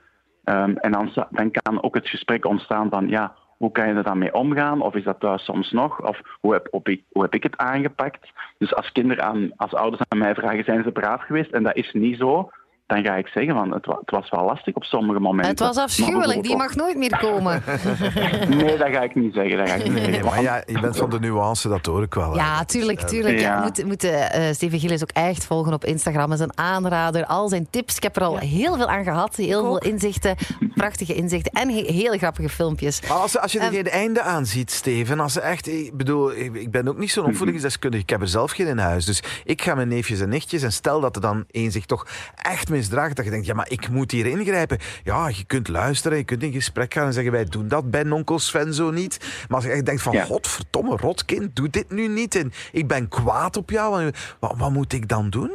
Um, 0.44 0.77
en 0.77 0.92
dan, 0.92 1.12
dan 1.30 1.51
kan 1.51 1.84
ook 1.84 1.96
het 1.96 2.08
gesprek 2.08 2.46
ontstaan 2.46 2.89
van 2.89 3.08
ja, 3.08 3.36
hoe 3.57 3.71
kan 3.71 3.87
je 3.87 3.93
er 3.93 4.03
dan 4.03 4.17
mee 4.17 4.33
omgaan? 4.33 4.81
Of 4.81 4.95
is 4.95 5.03
dat 5.03 5.19
thuis 5.19 5.43
soms 5.43 5.71
nog? 5.71 6.07
Of 6.07 6.21
hoe 6.39 6.53
heb, 6.53 6.67
ik, 6.83 7.03
hoe 7.11 7.21
heb 7.21 7.33
ik 7.33 7.43
het 7.43 7.57
aangepakt? 7.57 8.31
Dus 8.57 8.75
als 8.75 8.91
kinderen 8.91 9.23
aan, 9.23 9.51
als 9.55 9.73
ouders 9.73 10.01
aan 10.07 10.17
mij 10.17 10.35
vragen, 10.35 10.63
zijn 10.63 10.83
ze 10.83 10.91
braaf 10.91 11.21
geweest? 11.21 11.51
En 11.51 11.63
dat 11.63 11.75
is 11.75 11.93
niet 11.93 12.17
zo 12.17 12.49
dan 12.88 13.03
ga 13.03 13.15
ik 13.15 13.27
zeggen 13.27 13.56
van 13.56 13.74
het, 13.74 13.86
het, 13.86 14.10
was 14.10 14.29
wel 14.29 14.46
lastig 14.46 14.75
op 14.75 14.84
sommige 14.84 15.20
momenten. 15.20 15.50
Het 15.50 15.60
was 15.60 15.77
afschuwelijk, 15.77 16.44
die 16.44 16.56
mag 16.56 16.75
nooit 16.75 16.98
meer 16.98 17.17
komen. 17.17 17.63
nee, 18.50 18.77
dat 18.77 18.89
ga 18.89 19.01
ik 19.01 19.15
niet 19.15 19.34
zeggen. 19.34 19.58
Dat 19.58 19.70
ga 19.70 19.75
ik 19.75 19.84
niet 19.84 20.03
zeggen. 20.03 20.25
maar 20.25 20.41
ja, 20.41 20.63
je 20.65 20.79
bent 20.79 20.98
van 20.98 21.10
de 21.10 21.20
nuance, 21.20 21.70
dat 21.70 21.86
hoor 21.86 22.03
ik 22.03 22.13
wel. 22.13 22.36
Ja, 22.36 22.65
tuurlijk, 22.65 23.00
tuurlijk. 23.00 23.39
Ja. 23.39 23.62
Moet, 23.62 23.86
moet 23.86 24.03
uh, 24.03 24.12
Steven 24.51 24.79
Gilles 24.79 25.01
ook 25.01 25.12
echt 25.12 25.46
volgen 25.46 25.74
op 25.74 25.86
Instagram. 25.86 26.29
Dat 26.29 26.39
is 26.39 26.46
een 26.46 26.58
aanrader. 26.58 27.25
Al 27.25 27.50
zijn 27.50 27.67
tips, 27.70 27.96
ik 27.96 28.03
heb 28.03 28.15
er 28.15 28.24
al 28.24 28.38
heel 28.38 28.75
veel 28.75 28.88
aan 28.88 29.03
gehad. 29.03 29.36
Heel 29.36 29.62
veel 29.62 29.77
inzichten, 29.77 30.36
prachtige 30.74 31.13
inzichten 31.13 31.51
en 31.51 31.70
he 31.70 31.84
hele 31.94 32.17
grappige 32.17 32.50
filmpjes. 32.50 33.01
Maar 33.01 33.17
als, 33.17 33.38
als 33.38 33.51
je 33.51 33.60
er 33.60 33.67
um, 33.67 33.74
geen 33.74 33.88
einde 33.88 34.22
aan 34.22 34.46
ziet, 34.46 34.72
Steven, 34.72 35.20
als 35.20 35.34
ze 35.34 35.41
echt, 35.41 35.67
ik 35.67 35.98
bedoel, 35.98 36.32
ik 36.36 36.72
ben 36.72 36.88
ook 36.88 36.98
niet 36.98 37.12
zo'n 37.12 37.25
opvoedingsdeskundige, 37.25 38.03
ik 38.03 38.10
heb 38.10 38.22
er 38.22 38.27
zelf 38.27 38.51
geen 38.51 38.67
in 38.67 38.77
huis. 38.77 39.06
Dus 39.06 39.24
ik 39.44 39.62
ga 39.62 39.75
mijn 39.75 39.88
neefjes 39.88 40.20
en 40.20 40.29
nichtjes 40.29 40.62
en 40.62 40.72
stel 40.72 41.00
dat 41.00 41.15
er 41.15 41.22
dan 41.22 41.46
één 41.51 41.72
zich 41.72 41.86
toch 41.86 42.08
echt 42.36 42.70
misdraagt, 42.77 43.15
dat 43.15 43.25
je 43.25 43.31
denkt, 43.31 43.46
ja, 43.46 43.53
maar 43.53 43.72
ik 43.72 43.89
moet 43.89 44.12
hier 44.12 44.25
ingrijpen. 44.25 44.77
Ja, 45.03 45.27
je 45.27 45.46
kunt 45.46 45.67
luisteren, 45.67 46.17
je 46.17 46.24
kunt 46.24 46.43
in 46.43 46.51
gesprek 46.51 46.93
gaan 46.93 47.05
en 47.05 47.13
zeggen, 47.13 47.31
wij 47.31 47.46
doen 47.46 47.67
dat 47.67 47.91
bij 47.91 48.10
onkel 48.10 48.39
Sven 48.39 48.74
zo 48.74 48.91
niet. 48.91 49.46
Maar 49.48 49.57
als 49.57 49.65
je 49.65 49.72
echt 49.72 49.86
denkt 49.86 50.01
van, 50.01 50.13
ja. 50.13 50.24
godverdomme, 50.24 50.96
rotkind, 50.96 51.55
doe 51.55 51.69
dit 51.69 51.89
nu 51.89 52.07
niet 52.07 52.36
en 52.36 52.51
ik 52.72 52.88
ben 52.88 53.07
kwaad 53.07 53.57
op 53.57 53.69
jou, 53.69 54.12
wat, 54.39 54.57
wat 54.57 54.72
moet 54.72 54.93
ik 54.93 55.07
dan 55.07 55.29
doen? 55.29 55.51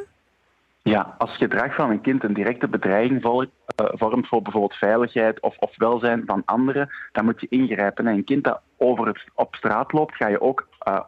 Ja, 0.83 1.14
als 1.19 1.37
gedrag 1.37 1.75
van 1.75 1.91
een 1.91 2.00
kind 2.00 2.25
een 2.25 2.35
directe 2.35 2.69
bedreiging 2.69 3.23
vormt 3.76 4.29
voor 4.29 4.43
bijvoorbeeld 4.43 4.75
veiligheid 4.75 5.41
of, 5.41 5.57
of 5.59 5.76
welzijn 5.76 6.23
van 6.26 6.43
anderen, 6.45 6.91
dan 7.12 7.25
moet 7.25 7.41
je 7.41 7.47
ingrijpen. 7.50 8.07
En 8.07 8.14
een 8.14 8.25
kind 8.25 8.45
dat 8.45 8.61
over 8.76 9.07
het, 9.07 9.25
op 9.35 9.55
straat 9.55 9.93
loopt, 9.93 10.17
ga 10.17 10.29
je 10.29 10.41
ook 10.41 10.69
uh, 10.88 11.00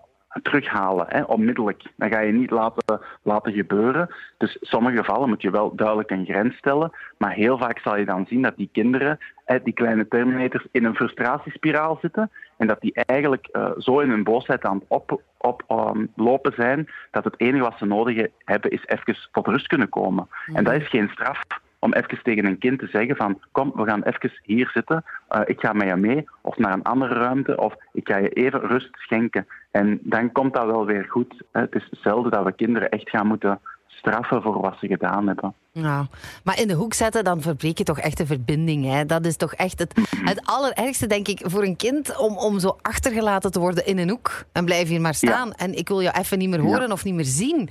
terughalen, 0.42 1.06
hè, 1.08 1.22
onmiddellijk. 1.22 1.82
Dat 1.96 2.12
ga 2.12 2.20
je 2.20 2.32
niet 2.32 2.50
laten, 2.50 3.00
laten 3.22 3.52
gebeuren. 3.52 4.14
Dus 4.38 4.56
in 4.56 4.66
sommige 4.66 4.96
gevallen 4.96 5.28
moet 5.28 5.42
je 5.42 5.50
wel 5.50 5.74
duidelijk 5.74 6.10
een 6.10 6.24
grens 6.24 6.56
stellen, 6.56 6.92
maar 7.18 7.32
heel 7.32 7.58
vaak 7.58 7.78
zal 7.78 7.96
je 7.96 8.04
dan 8.04 8.26
zien 8.28 8.42
dat 8.42 8.56
die 8.56 8.68
kinderen, 8.72 9.18
hè, 9.44 9.62
die 9.62 9.72
kleine 9.72 10.08
terminators, 10.08 10.66
in 10.70 10.84
een 10.84 10.94
frustratiespiraal 10.94 11.98
zitten 12.00 12.30
en 12.56 12.66
dat 12.66 12.80
die 12.80 12.92
eigenlijk 12.94 13.48
uh, 13.52 13.70
zo 13.78 13.98
in 13.98 14.10
hun 14.10 14.24
boosheid 14.24 14.64
aan 14.64 14.76
het 14.76 14.84
oplopen 14.88 15.24
op, 15.38 15.62
um, 15.94 16.52
zijn, 16.56 16.88
dat 17.10 17.24
het 17.24 17.40
enige 17.40 17.62
wat 17.62 17.78
ze 17.78 17.84
nodig 17.84 18.26
hebben 18.44 18.70
is 18.70 18.86
even 18.86 19.16
tot 19.32 19.46
rust 19.46 19.66
kunnen 19.66 19.88
komen. 19.88 20.28
En 20.52 20.64
dat 20.64 20.74
is 20.74 20.88
geen 20.88 21.08
straf 21.08 21.40
om 21.84 21.92
even 21.92 22.22
tegen 22.22 22.46
een 22.46 22.58
kind 22.58 22.78
te 22.78 22.86
zeggen 22.86 23.16
van 23.16 23.40
kom, 23.52 23.72
we 23.74 23.84
gaan 23.84 24.02
even 24.02 24.32
hier 24.42 24.70
zitten, 24.74 25.04
uh, 25.30 25.40
ik 25.44 25.60
ga 25.60 25.72
met 25.72 25.88
je 25.88 25.96
mee, 25.96 26.28
of 26.40 26.56
naar 26.56 26.72
een 26.72 26.82
andere 26.82 27.14
ruimte, 27.14 27.60
of 27.60 27.74
ik 27.92 28.08
ga 28.08 28.16
je 28.16 28.28
even 28.28 28.60
rust 28.60 28.88
schenken. 28.92 29.46
En 29.70 29.98
dan 30.02 30.32
komt 30.32 30.54
dat 30.54 30.66
wel 30.66 30.86
weer 30.86 31.04
goed. 31.08 31.42
Het 31.52 31.74
is 31.74 31.88
zelden 31.90 32.30
dat 32.30 32.44
we 32.44 32.52
kinderen 32.52 32.90
echt 32.90 33.10
gaan 33.10 33.26
moeten 33.26 33.60
straffen 33.86 34.42
voor 34.42 34.60
wat 34.60 34.76
ze 34.80 34.86
gedaan 34.86 35.26
hebben. 35.26 35.54
Nou, 35.72 36.06
maar 36.44 36.60
in 36.60 36.68
de 36.68 36.74
hoek 36.74 36.94
zetten, 36.94 37.24
dan 37.24 37.40
verbreek 37.40 37.78
je 37.78 37.84
toch 37.84 37.98
echt 37.98 38.16
de 38.16 38.26
verbinding. 38.26 38.84
Hè? 38.84 39.06
Dat 39.06 39.26
is 39.26 39.36
toch 39.36 39.54
echt 39.54 39.78
het, 39.78 39.94
het 40.24 40.40
allerergste, 40.44 41.06
denk 41.06 41.28
ik, 41.28 41.40
voor 41.44 41.62
een 41.62 41.76
kind 41.76 42.18
om, 42.18 42.36
om 42.36 42.58
zo 42.58 42.78
achtergelaten 42.82 43.50
te 43.50 43.60
worden 43.60 43.86
in 43.86 43.98
een 43.98 44.10
hoek. 44.10 44.44
En 44.52 44.64
blijf 44.64 44.88
hier 44.88 45.00
maar 45.00 45.14
staan. 45.14 45.48
Ja. 45.48 45.54
En 45.56 45.74
ik 45.74 45.88
wil 45.88 46.02
jou 46.02 46.18
even 46.18 46.38
niet 46.38 46.48
meer 46.48 46.60
horen 46.60 46.86
ja. 46.86 46.92
of 46.92 47.04
niet 47.04 47.14
meer 47.14 47.24
zien. 47.24 47.68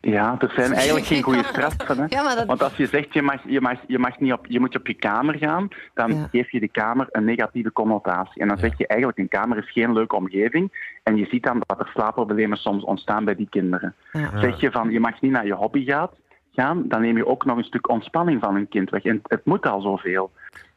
Ja, 0.00 0.36
er 0.38 0.52
zijn 0.56 0.72
eigenlijk 0.72 1.06
geen 1.06 1.22
goede 1.22 1.44
straffen. 1.52 1.98
Hè? 1.98 2.04
Ja, 2.08 2.34
dat... 2.34 2.46
Want 2.46 2.62
als 2.62 2.76
je 2.76 2.86
zegt 2.86 3.12
je, 3.12 3.22
mag, 3.22 3.40
je, 3.46 3.60
mag, 3.60 3.78
je, 3.86 3.98
mag 3.98 4.18
niet 4.18 4.32
op, 4.32 4.46
je 4.46 4.60
moet 4.60 4.76
op 4.76 4.86
je 4.86 4.94
kamer 4.94 5.34
gaan, 5.34 5.68
dan 5.94 6.14
ja. 6.14 6.28
geef 6.30 6.50
je 6.50 6.60
de 6.60 6.68
kamer 6.68 7.06
een 7.10 7.24
negatieve 7.24 7.72
connotatie. 7.72 8.42
En 8.42 8.48
dan 8.48 8.58
zeg 8.58 8.78
je 8.78 8.86
eigenlijk 8.86 9.18
een 9.18 9.28
kamer 9.28 9.58
is 9.58 9.72
geen 9.72 9.92
leuke 9.92 10.16
omgeving. 10.16 10.92
En 11.02 11.16
je 11.16 11.26
ziet 11.26 11.42
dan 11.42 11.62
dat 11.66 11.80
er 11.80 11.90
slaapproblemen 11.92 12.58
soms 12.58 12.84
ontstaan 12.84 13.24
bij 13.24 13.34
die 13.34 13.48
kinderen. 13.50 13.94
Zeg 14.34 14.60
je 14.60 14.70
van 14.70 14.90
je 14.90 15.00
mag 15.00 15.20
niet 15.20 15.32
naar 15.32 15.46
je 15.46 15.54
hobby 15.54 15.84
gaan, 15.84 16.08
gaan, 16.52 16.88
dan 16.88 17.00
neem 17.00 17.16
je 17.16 17.26
ook 17.26 17.44
nog 17.44 17.56
een 17.56 17.64
stuk 17.64 17.88
ontspanning 17.88 18.40
van 18.40 18.56
een 18.56 18.68
kind 18.68 18.90
weg. 18.90 19.04
En 19.04 19.20
het 19.22 19.44
moet 19.44 19.66
al 19.66 19.80
zoveel. 19.80 20.30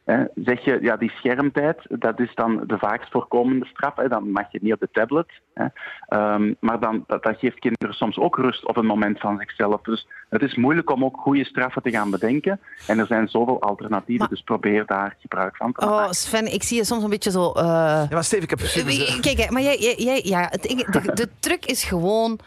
Hè, 0.08 0.24
zeg 0.34 0.64
je, 0.64 0.78
ja, 0.80 0.96
die 0.96 1.10
schermtijd, 1.10 1.76
dat 1.88 2.20
is 2.20 2.34
dan 2.34 2.62
de 2.66 2.78
vaakst 2.78 3.10
voorkomende 3.10 3.66
straf. 3.66 3.96
Hè, 3.96 4.08
dan 4.08 4.30
mag 4.30 4.52
je 4.52 4.58
niet 4.62 4.72
op 4.72 4.80
de 4.80 4.88
tablet. 4.92 5.26
Hè. 5.54 5.64
Um, 6.34 6.56
maar 6.60 6.80
dan, 6.80 7.04
dat, 7.06 7.22
dat, 7.22 7.38
geeft 7.38 7.58
kinderen 7.58 7.94
soms 7.94 8.18
ook 8.18 8.36
rust 8.36 8.66
op 8.66 8.76
een 8.76 8.86
moment 8.86 9.20
van 9.20 9.38
zichzelf. 9.38 9.82
Dus 9.82 10.06
het 10.28 10.42
is 10.42 10.54
moeilijk 10.54 10.90
om 10.90 11.04
ook 11.04 11.16
goede 11.16 11.44
straffen 11.44 11.82
te 11.82 11.90
gaan 11.90 12.10
bedenken. 12.10 12.60
En 12.86 12.98
er 12.98 13.06
zijn 13.06 13.28
zoveel 13.28 13.60
alternatieven, 13.60 14.18
maar, 14.18 14.28
dus 14.28 14.42
probeer 14.42 14.86
daar 14.86 15.16
gebruik 15.20 15.56
van 15.56 15.72
te 15.72 15.86
maken. 15.86 16.04
Oh, 16.04 16.10
Sven, 16.10 16.52
ik 16.52 16.62
zie 16.62 16.76
je 16.76 16.84
soms 16.84 17.02
een 17.02 17.10
beetje 17.10 17.30
zo... 17.30 17.52
Uh... 17.56 17.62
Ja, 17.62 18.06
maar 18.10 18.24
Steven, 18.24 18.44
ik 18.44 18.50
heb... 18.50 18.60
Uh, 18.60 19.20
kijk, 19.20 19.50
maar 19.50 19.62
jij, 19.62 19.94
jij, 19.96 20.20
ja, 20.24 20.46
het, 20.50 20.62
de, 20.62 21.10
de 21.14 21.28
truc 21.40 21.66
is 21.66 21.84
gewoon 21.84 22.38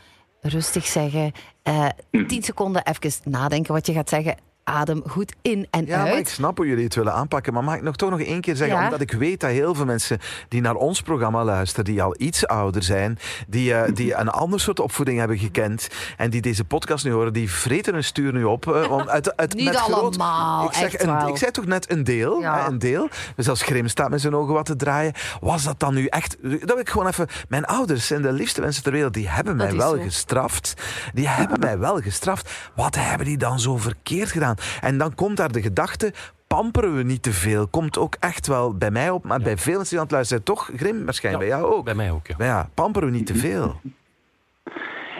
rustig 0.41 0.85
zeggen. 0.85 1.31
Uh, 1.63 1.87
tien 2.27 2.43
seconden 2.43 2.83
even 2.85 3.31
nadenken 3.31 3.73
wat 3.73 3.85
je 3.85 3.93
gaat 3.93 4.09
zeggen 4.09 4.35
adem 4.63 5.01
goed 5.07 5.33
in 5.41 5.67
en 5.69 5.85
ja, 5.85 5.99
uit. 5.99 6.13
Ja, 6.13 6.19
ik 6.19 6.27
snap 6.27 6.57
hoe 6.57 6.67
jullie 6.67 6.83
het 6.83 6.95
willen 6.95 7.13
aanpakken. 7.13 7.53
Maar 7.53 7.63
mag 7.63 7.75
ik 7.75 7.81
nog 7.81 7.95
toch 7.95 8.09
nog 8.09 8.21
één 8.21 8.41
keer 8.41 8.55
zeggen, 8.55 8.77
ja. 8.77 8.83
omdat 8.83 9.01
ik 9.01 9.11
weet 9.11 9.39
dat 9.39 9.49
heel 9.49 9.75
veel 9.75 9.85
mensen 9.85 10.19
die 10.47 10.61
naar 10.61 10.75
ons 10.75 11.01
programma 11.01 11.43
luisteren, 11.43 11.85
die 11.85 12.01
al 12.01 12.15
iets 12.17 12.47
ouder 12.47 12.83
zijn, 12.83 13.19
die, 13.47 13.73
uh, 13.73 13.81
die 13.93 14.15
een 14.15 14.29
ander 14.29 14.59
soort 14.59 14.79
opvoeding 14.79 15.19
hebben 15.19 15.37
gekend 15.37 15.87
en 16.17 16.29
die 16.29 16.41
deze 16.41 16.63
podcast 16.63 17.05
nu 17.05 17.11
horen, 17.11 17.33
die 17.33 17.51
vreten 17.51 17.93
hun 17.93 18.03
stuur 18.03 18.33
nu 18.33 18.43
op. 18.43 18.65
Uh, 18.65 18.91
om 18.91 19.09
uit, 19.09 19.37
uit, 19.37 19.53
Niet 19.53 19.65
met 19.65 19.75
allemaal, 19.75 20.67
groot, 20.67 20.83
ik, 20.83 20.99
zeg, 20.99 21.01
een, 21.01 21.27
ik 21.27 21.37
zei 21.37 21.51
toch 21.51 21.65
net 21.65 21.91
een 21.91 22.03
deel, 22.03 22.39
ja. 22.39 22.59
hè, 22.59 22.67
een 22.67 22.79
deel. 22.79 23.09
Dus 23.35 23.49
als 23.49 23.61
Grim 23.61 23.87
staat 23.87 24.09
met 24.09 24.21
zijn 24.21 24.35
ogen 24.35 24.53
wat 24.53 24.65
te 24.65 24.75
draaien, 24.75 25.13
was 25.41 25.63
dat 25.63 25.79
dan 25.79 25.93
nu 25.93 26.05
echt... 26.05 26.37
Dat 26.67 26.79
ik 26.79 26.89
gewoon 26.89 27.07
even... 27.07 27.27
Mijn 27.49 27.65
ouders 27.65 28.11
en 28.11 28.21
de 28.21 28.31
liefste 28.31 28.61
mensen 28.61 28.83
ter 28.83 28.91
wereld, 28.91 29.13
die 29.13 29.29
hebben 29.29 29.55
mij 29.55 29.75
wel 29.75 29.95
zo. 29.95 30.01
gestraft. 30.01 30.73
Die 31.13 31.27
hebben 31.27 31.59
mij 31.59 31.79
wel 31.79 31.99
gestraft. 31.99 32.51
Wat 32.75 32.95
hebben 32.95 33.25
die 33.25 33.37
dan 33.37 33.59
zo 33.59 33.77
verkeerd 33.77 34.31
gedaan? 34.31 34.55
En 34.81 34.97
dan 34.97 35.15
komt 35.15 35.37
daar 35.37 35.51
de 35.51 35.61
gedachte, 35.61 36.13
pamperen 36.47 36.95
we 36.95 37.03
niet 37.03 37.23
te 37.23 37.31
veel? 37.31 37.67
Komt 37.67 37.97
ook 37.97 38.15
echt 38.19 38.47
wel 38.47 38.77
bij 38.77 38.91
mij 38.91 39.09
op, 39.09 39.23
maar 39.23 39.37
ja. 39.37 39.43
bij 39.43 39.57
veel 39.57 39.73
mensen 39.73 39.89
die 39.89 39.97
aan 39.97 40.03
het 40.03 40.13
luisteren, 40.13 40.43
toch, 40.43 40.69
Grim, 40.75 41.05
waarschijnlijk 41.05 41.45
ja, 41.45 41.49
bij 41.49 41.59
jou 41.59 41.75
ook. 41.75 41.85
Bij 41.85 41.95
mij 41.95 42.11
ook, 42.11 42.27
ja. 42.27 42.35
Maar 42.37 42.47
ja, 42.47 42.69
pamperen 42.73 43.09
we 43.09 43.15
niet 43.15 43.25
te 43.25 43.35
veel? 43.35 43.81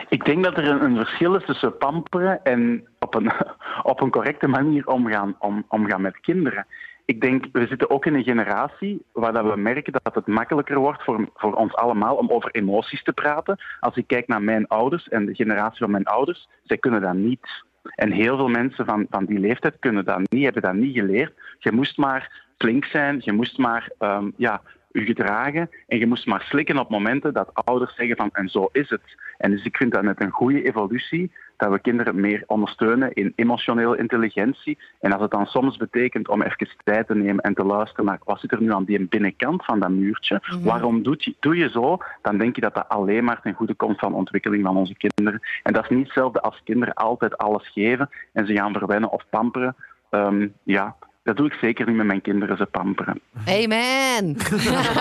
Ik 0.09 0.25
denk 0.25 0.43
dat 0.43 0.57
er 0.57 0.67
een, 0.67 0.83
een, 0.83 0.95
verschil 0.95 1.35
is 1.35 1.45
tussen 1.45 1.77
pamperen 1.77 2.43
en 2.43 2.87
op 2.99 3.15
een, 3.15 3.31
op 3.91 4.01
een 4.01 4.09
correcte 4.09 4.47
manier 4.47 4.87
omgaan, 4.87 5.35
om, 5.39 5.65
omgaan 5.67 6.01
met 6.01 6.19
kinderen. 6.19 6.65
Ik 7.05 7.21
denk, 7.21 7.45
we 7.51 7.67
zitten 7.67 7.89
ook 7.89 8.05
in 8.05 8.15
een 8.15 8.23
generatie 8.23 9.05
waar 9.11 9.33
dat 9.33 9.53
we 9.53 9.55
merken 9.55 9.93
dat 10.03 10.15
het 10.15 10.27
makkelijker 10.27 10.77
wordt 10.77 11.03
voor, 11.03 11.29
voor 11.35 11.53
ons 11.53 11.75
allemaal 11.75 12.15
om 12.15 12.29
over 12.29 12.51
emoties 12.51 13.03
te 13.03 13.13
praten. 13.13 13.59
Als 13.79 13.95
ik 13.95 14.07
kijk 14.07 14.27
naar 14.27 14.41
mijn 14.41 14.67
ouders 14.67 15.07
en 15.07 15.25
de 15.25 15.35
generatie 15.35 15.79
van 15.79 15.91
mijn 15.91 16.05
ouders, 16.05 16.47
zij 16.63 16.77
kunnen 16.77 17.01
dat 17.01 17.13
niet. 17.13 17.63
En 17.95 18.11
heel 18.11 18.37
veel 18.37 18.49
mensen 18.49 18.85
van, 18.85 19.05
van 19.09 19.25
die 19.25 19.39
leeftijd 19.39 19.75
kunnen 19.79 20.05
dat 20.05 20.31
niet, 20.31 20.43
hebben 20.43 20.61
dat 20.61 20.73
niet 20.73 20.95
geleerd. 20.95 21.33
Je 21.59 21.71
moest 21.71 21.97
maar 21.97 22.49
flink 22.57 22.85
zijn, 22.85 23.21
je 23.23 23.31
moest 23.31 23.57
maar 23.57 23.89
um, 23.99 24.33
ja, 24.37 24.61
je 24.91 25.05
gedragen 25.05 25.69
en 25.87 25.97
je 25.97 26.07
moest 26.07 26.25
maar 26.25 26.41
slikken 26.41 26.77
op 26.77 26.89
momenten 26.89 27.33
dat 27.33 27.51
ouders 27.53 27.95
zeggen 27.95 28.15
van 28.15 28.29
en 28.31 28.49
zo 28.49 28.69
is 28.71 28.89
het. 28.89 29.01
En 29.37 29.51
dus 29.51 29.63
ik 29.63 29.77
vind 29.77 29.91
dat 29.91 30.03
net 30.03 30.21
een 30.21 30.31
goede 30.31 30.63
evolutie 30.63 31.31
dat 31.57 31.71
we 31.71 31.79
kinderen 31.79 32.19
meer 32.19 32.43
ondersteunen 32.47 33.13
in 33.13 33.33
emotionele 33.35 33.97
intelligentie. 33.97 34.77
En 34.99 35.11
als 35.11 35.21
het 35.21 35.31
dan 35.31 35.45
soms 35.45 35.77
betekent 35.77 36.27
om 36.27 36.41
even 36.41 36.67
tijd 36.83 37.07
te 37.07 37.15
nemen 37.15 37.43
en 37.43 37.53
te 37.53 37.63
luisteren 37.63 38.05
naar 38.05 38.19
wat 38.23 38.39
zit 38.39 38.51
er 38.51 38.61
nu 38.61 38.73
aan 38.73 38.83
die 38.83 39.07
binnenkant 39.07 39.65
van 39.65 39.79
dat 39.79 39.89
muurtje, 39.89 40.39
-hmm. 40.41 40.63
waarom 40.63 41.03
doe 41.03 41.15
je, 41.17 41.35
doe 41.39 41.55
je 41.55 41.69
zo, 41.69 41.97
dan 42.21 42.37
denk 42.37 42.55
je 42.55 42.61
dat 42.61 42.75
dat 42.75 42.89
alleen 42.89 43.23
maar 43.23 43.41
ten 43.41 43.53
goede 43.53 43.73
komt 43.73 43.99
van 43.99 44.11
de 44.11 44.17
ontwikkeling 44.17 44.65
van 44.65 44.77
onze 44.77 44.95
kinderen. 44.95 45.41
En 45.63 45.73
dat 45.73 45.83
is 45.83 45.89
niet 45.89 46.05
hetzelfde 46.05 46.41
als 46.41 46.61
kinderen 46.63 46.93
altijd 46.93 47.37
alles 47.37 47.69
geven 47.69 48.09
en 48.33 48.45
ze 48.45 48.53
gaan 48.53 48.73
verwennen 48.73 49.11
of 49.11 49.25
pamperen. 49.29 49.75
Um, 50.09 50.53
ja, 50.63 50.95
dat 51.23 51.37
doe 51.37 51.45
ik 51.45 51.53
zeker 51.53 51.87
niet 51.87 51.95
met 51.95 52.05
mijn 52.05 52.21
kinderen, 52.21 52.57
ze 52.57 52.65
pamperen. 52.65 53.21
Amen. 53.45 54.37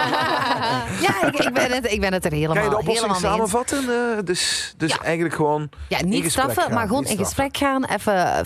ja, 1.07 1.27
ik, 1.27 1.39
ik, 1.39 1.53
ben 1.53 1.71
het, 1.71 1.93
ik 1.93 2.01
ben 2.01 2.13
het 2.13 2.25
er 2.25 2.33
helemaal 2.33 2.55
Kan 2.55 2.65
je 2.65 2.71
de 2.71 2.79
oplossing 2.79 3.13
helemaal 3.13 3.31
samenvatten? 3.31 3.85
Uh, 3.85 4.19
dus 4.25 4.75
dus 4.77 4.91
ja. 4.91 4.99
eigenlijk 4.99 5.35
gewoon 5.35 5.69
Ja, 5.89 6.03
niet 6.03 6.31
straffen, 6.31 6.63
gaan, 6.63 6.75
maar 6.75 6.87
gewoon 6.87 7.05
in 7.05 7.17
gesprek 7.17 7.57
gaan. 7.57 7.85
Even 7.85 8.45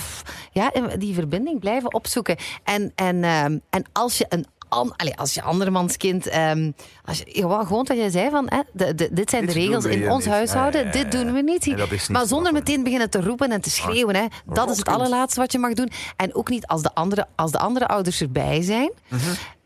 ja, 0.53 0.71
die 0.99 1.15
verbinding 1.15 1.61
blijven 1.61 1.95
opzoeken. 1.95 2.37
En, 2.65 2.93
en, 2.95 3.17
uh, 3.17 3.45
en 3.45 3.85
als 3.93 4.19
je 4.19 4.27
een 4.29 4.47
an- 4.75 4.95
als 5.17 5.35
je 5.35 5.43
andermans 5.43 5.97
kind... 5.97 6.27
ehm, 6.27 6.71
als 7.05 7.19
je, 7.19 7.25
gewoon, 7.41 7.67
gewoon 7.67 7.85
wat 7.85 7.97
jij 7.97 8.11
zei 8.11 8.31
van... 8.31 8.47
Hè, 8.49 8.61
de, 8.73 8.95
de- 8.95 9.09
dit 9.13 9.31
zijn 9.31 9.47
Dit 9.47 9.55
de 9.55 9.61
regels 9.61 9.85
in 9.85 10.11
ons 10.11 10.25
niet. 10.25 10.33
huishouden. 10.35 10.81
Ja, 10.85 10.91
ja, 10.93 10.99
ja, 10.99 11.03
Dit 11.03 11.13
doen 11.13 11.33
we 11.33 11.41
niet. 11.43 11.77
Dat 11.79 12.09
maar 12.09 12.27
zonder 12.27 12.53
meteen 12.53 12.83
beginnen 12.83 13.11
te 13.11 13.21
roepen 13.21 13.51
en 13.51 13.61
te 13.61 13.71
schreeuwen. 13.71 14.17
Hè. 14.17 14.25
Dat 14.47 14.71
is 14.71 14.77
het 14.79 14.89
allerlaatste 14.89 15.41
wat 15.41 15.53
je 15.53 15.59
mag 15.59 15.73
doen. 15.73 15.91
En 16.17 16.35
ook 16.35 16.49
niet 16.49 16.67
als 16.67 16.83
de 16.83 16.95
andere, 16.95 17.27
als 17.35 17.51
de 17.51 17.59
andere 17.59 17.87
ouders 17.87 18.21
erbij 18.21 18.63
zijn. 18.63 18.93
Mhm. 19.09 19.21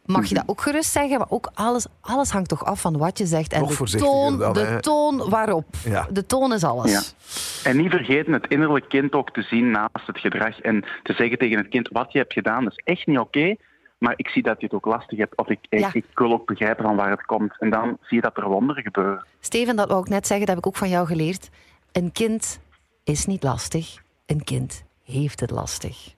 Mag 0.05 0.27
je 0.29 0.35
dat 0.35 0.45
ook 0.47 0.61
gerust 0.61 0.91
zeggen, 0.93 1.19
maar 1.19 1.27
ook 1.31 1.51
alles, 1.55 1.87
alles 2.01 2.31
hangt 2.31 2.49
toch 2.49 2.65
af 2.65 2.81
van 2.81 2.97
wat 2.99 3.19
je 3.19 3.27
zegt. 3.27 3.53
En 3.53 3.67
de 3.67 3.97
toon, 3.99 4.39
dan, 4.39 4.53
de 4.53 4.77
toon 4.81 5.29
waarop. 5.31 5.65
Ja. 5.85 6.07
De 6.11 6.27
toon 6.27 6.53
is 6.53 6.65
alles. 6.65 6.91
Ja. 6.91 7.03
En 7.71 7.77
niet 7.77 7.91
vergeten 7.91 8.33
het 8.33 8.47
innerlijk 8.49 8.89
kind 8.89 9.13
ook 9.13 9.31
te 9.31 9.43
zien 9.43 9.71
naast 9.71 10.07
het 10.07 10.19
gedrag. 10.19 10.61
En 10.61 10.85
te 11.03 11.13
zeggen 11.13 11.39
tegen 11.39 11.59
het 11.59 11.69
kind, 11.69 11.89
wat 11.93 12.13
je 12.13 12.19
hebt 12.19 12.33
gedaan, 12.33 12.65
dat 12.65 12.73
is 12.77 12.83
echt 12.85 13.07
niet 13.07 13.19
oké. 13.19 13.57
Maar 13.99 14.13
ik 14.17 14.29
zie 14.29 14.43
dat 14.43 14.57
je 14.61 14.65
het 14.67 14.75
ook 14.75 14.85
lastig 14.87 15.19
hebt. 15.19 15.37
Of 15.37 15.49
ik, 15.49 15.59
ik, 15.69 15.79
Ja. 15.79 15.91
ik 15.93 16.05
wil 16.15 16.33
ook 16.33 16.47
begrijpen 16.47 16.85
van 16.85 16.97
waar 16.97 17.11
het 17.11 17.25
komt. 17.25 17.57
En 17.59 17.71
dan 17.71 17.99
zie 18.03 18.17
je 18.17 18.23
dat 18.23 18.37
er 18.37 18.49
wonderen 18.49 18.83
gebeuren. 18.83 19.27
Steven, 19.41 19.77
dat 19.77 19.89
wou 19.89 20.01
ik 20.01 20.09
net 20.09 20.27
zeggen, 20.27 20.47
dat 20.47 20.55
heb 20.55 20.65
ik 20.65 20.71
ook 20.71 20.77
van 20.79 20.89
jou 20.89 21.07
geleerd. 21.07 21.49
Een 21.93 22.13
kind 22.13 22.61
is 23.05 23.27
niet 23.27 23.43
lastig. 23.43 23.97
Een 24.27 24.45
kind 24.45 24.85
heeft 25.05 25.41
het 25.41 25.51
lastig. 25.51 26.17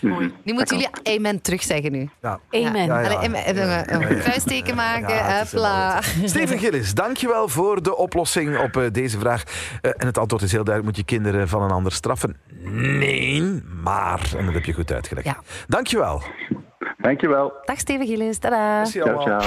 Mooi. 0.00 0.34
Nu 0.44 0.52
moeten 0.52 0.78
jullie 0.78 1.16
amen 1.18 1.40
terugzeggen 1.42 1.92
nu. 1.92 2.08
Ja. 2.20 2.40
Amen. 2.50 2.86
Ja, 2.86 3.00
ja. 3.00 3.08
Allee, 3.14 3.28
een- 3.28 4.02
een 4.02 4.18
kruisteken 4.18 4.74
maken. 4.76 5.46
Steven 6.24 6.58
Gillis, 6.58 6.94
dankjewel 6.94 7.48
voor 7.48 7.82
de 7.82 7.96
oplossing 7.96 8.58
op 8.58 8.76
eh, 8.76 8.90
deze 8.92 9.18
vraag. 9.18 9.42
Eh, 9.82 9.90
en 9.96 10.06
het 10.06 10.18
antwoord 10.18 10.42
is 10.42 10.52
heel 10.52 10.64
duidelijk. 10.64 10.96
Moet 10.96 11.06
je 11.08 11.14
kinderen 11.16 11.48
van 11.48 11.62
een 11.62 11.70
ander 11.70 11.92
straffen? 11.92 12.36
Nee, 12.98 13.62
maar. 13.82 14.32
En 14.36 14.44
dat 14.44 14.54
heb 14.54 14.64
je 14.64 14.72
goed 14.72 14.92
uitgelegd. 14.92 15.26
Ja. 15.26 15.36
Dankjewel. 15.66 16.22
Dankjewel. 17.02 17.52
Dag 17.64 17.78
Steven 17.78 18.06
Gillis, 18.06 18.38
tada. 18.38 18.84
Ciao, 18.86 19.22
ciao. 19.22 19.40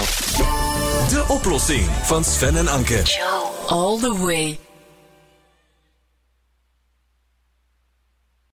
De 1.10 1.26
oplossing 1.28 1.86
van 1.86 2.24
Sven 2.24 2.56
en 2.56 2.68
Anke. 2.68 3.02
All 3.68 3.98
the 4.00 4.14
way. 4.26 4.60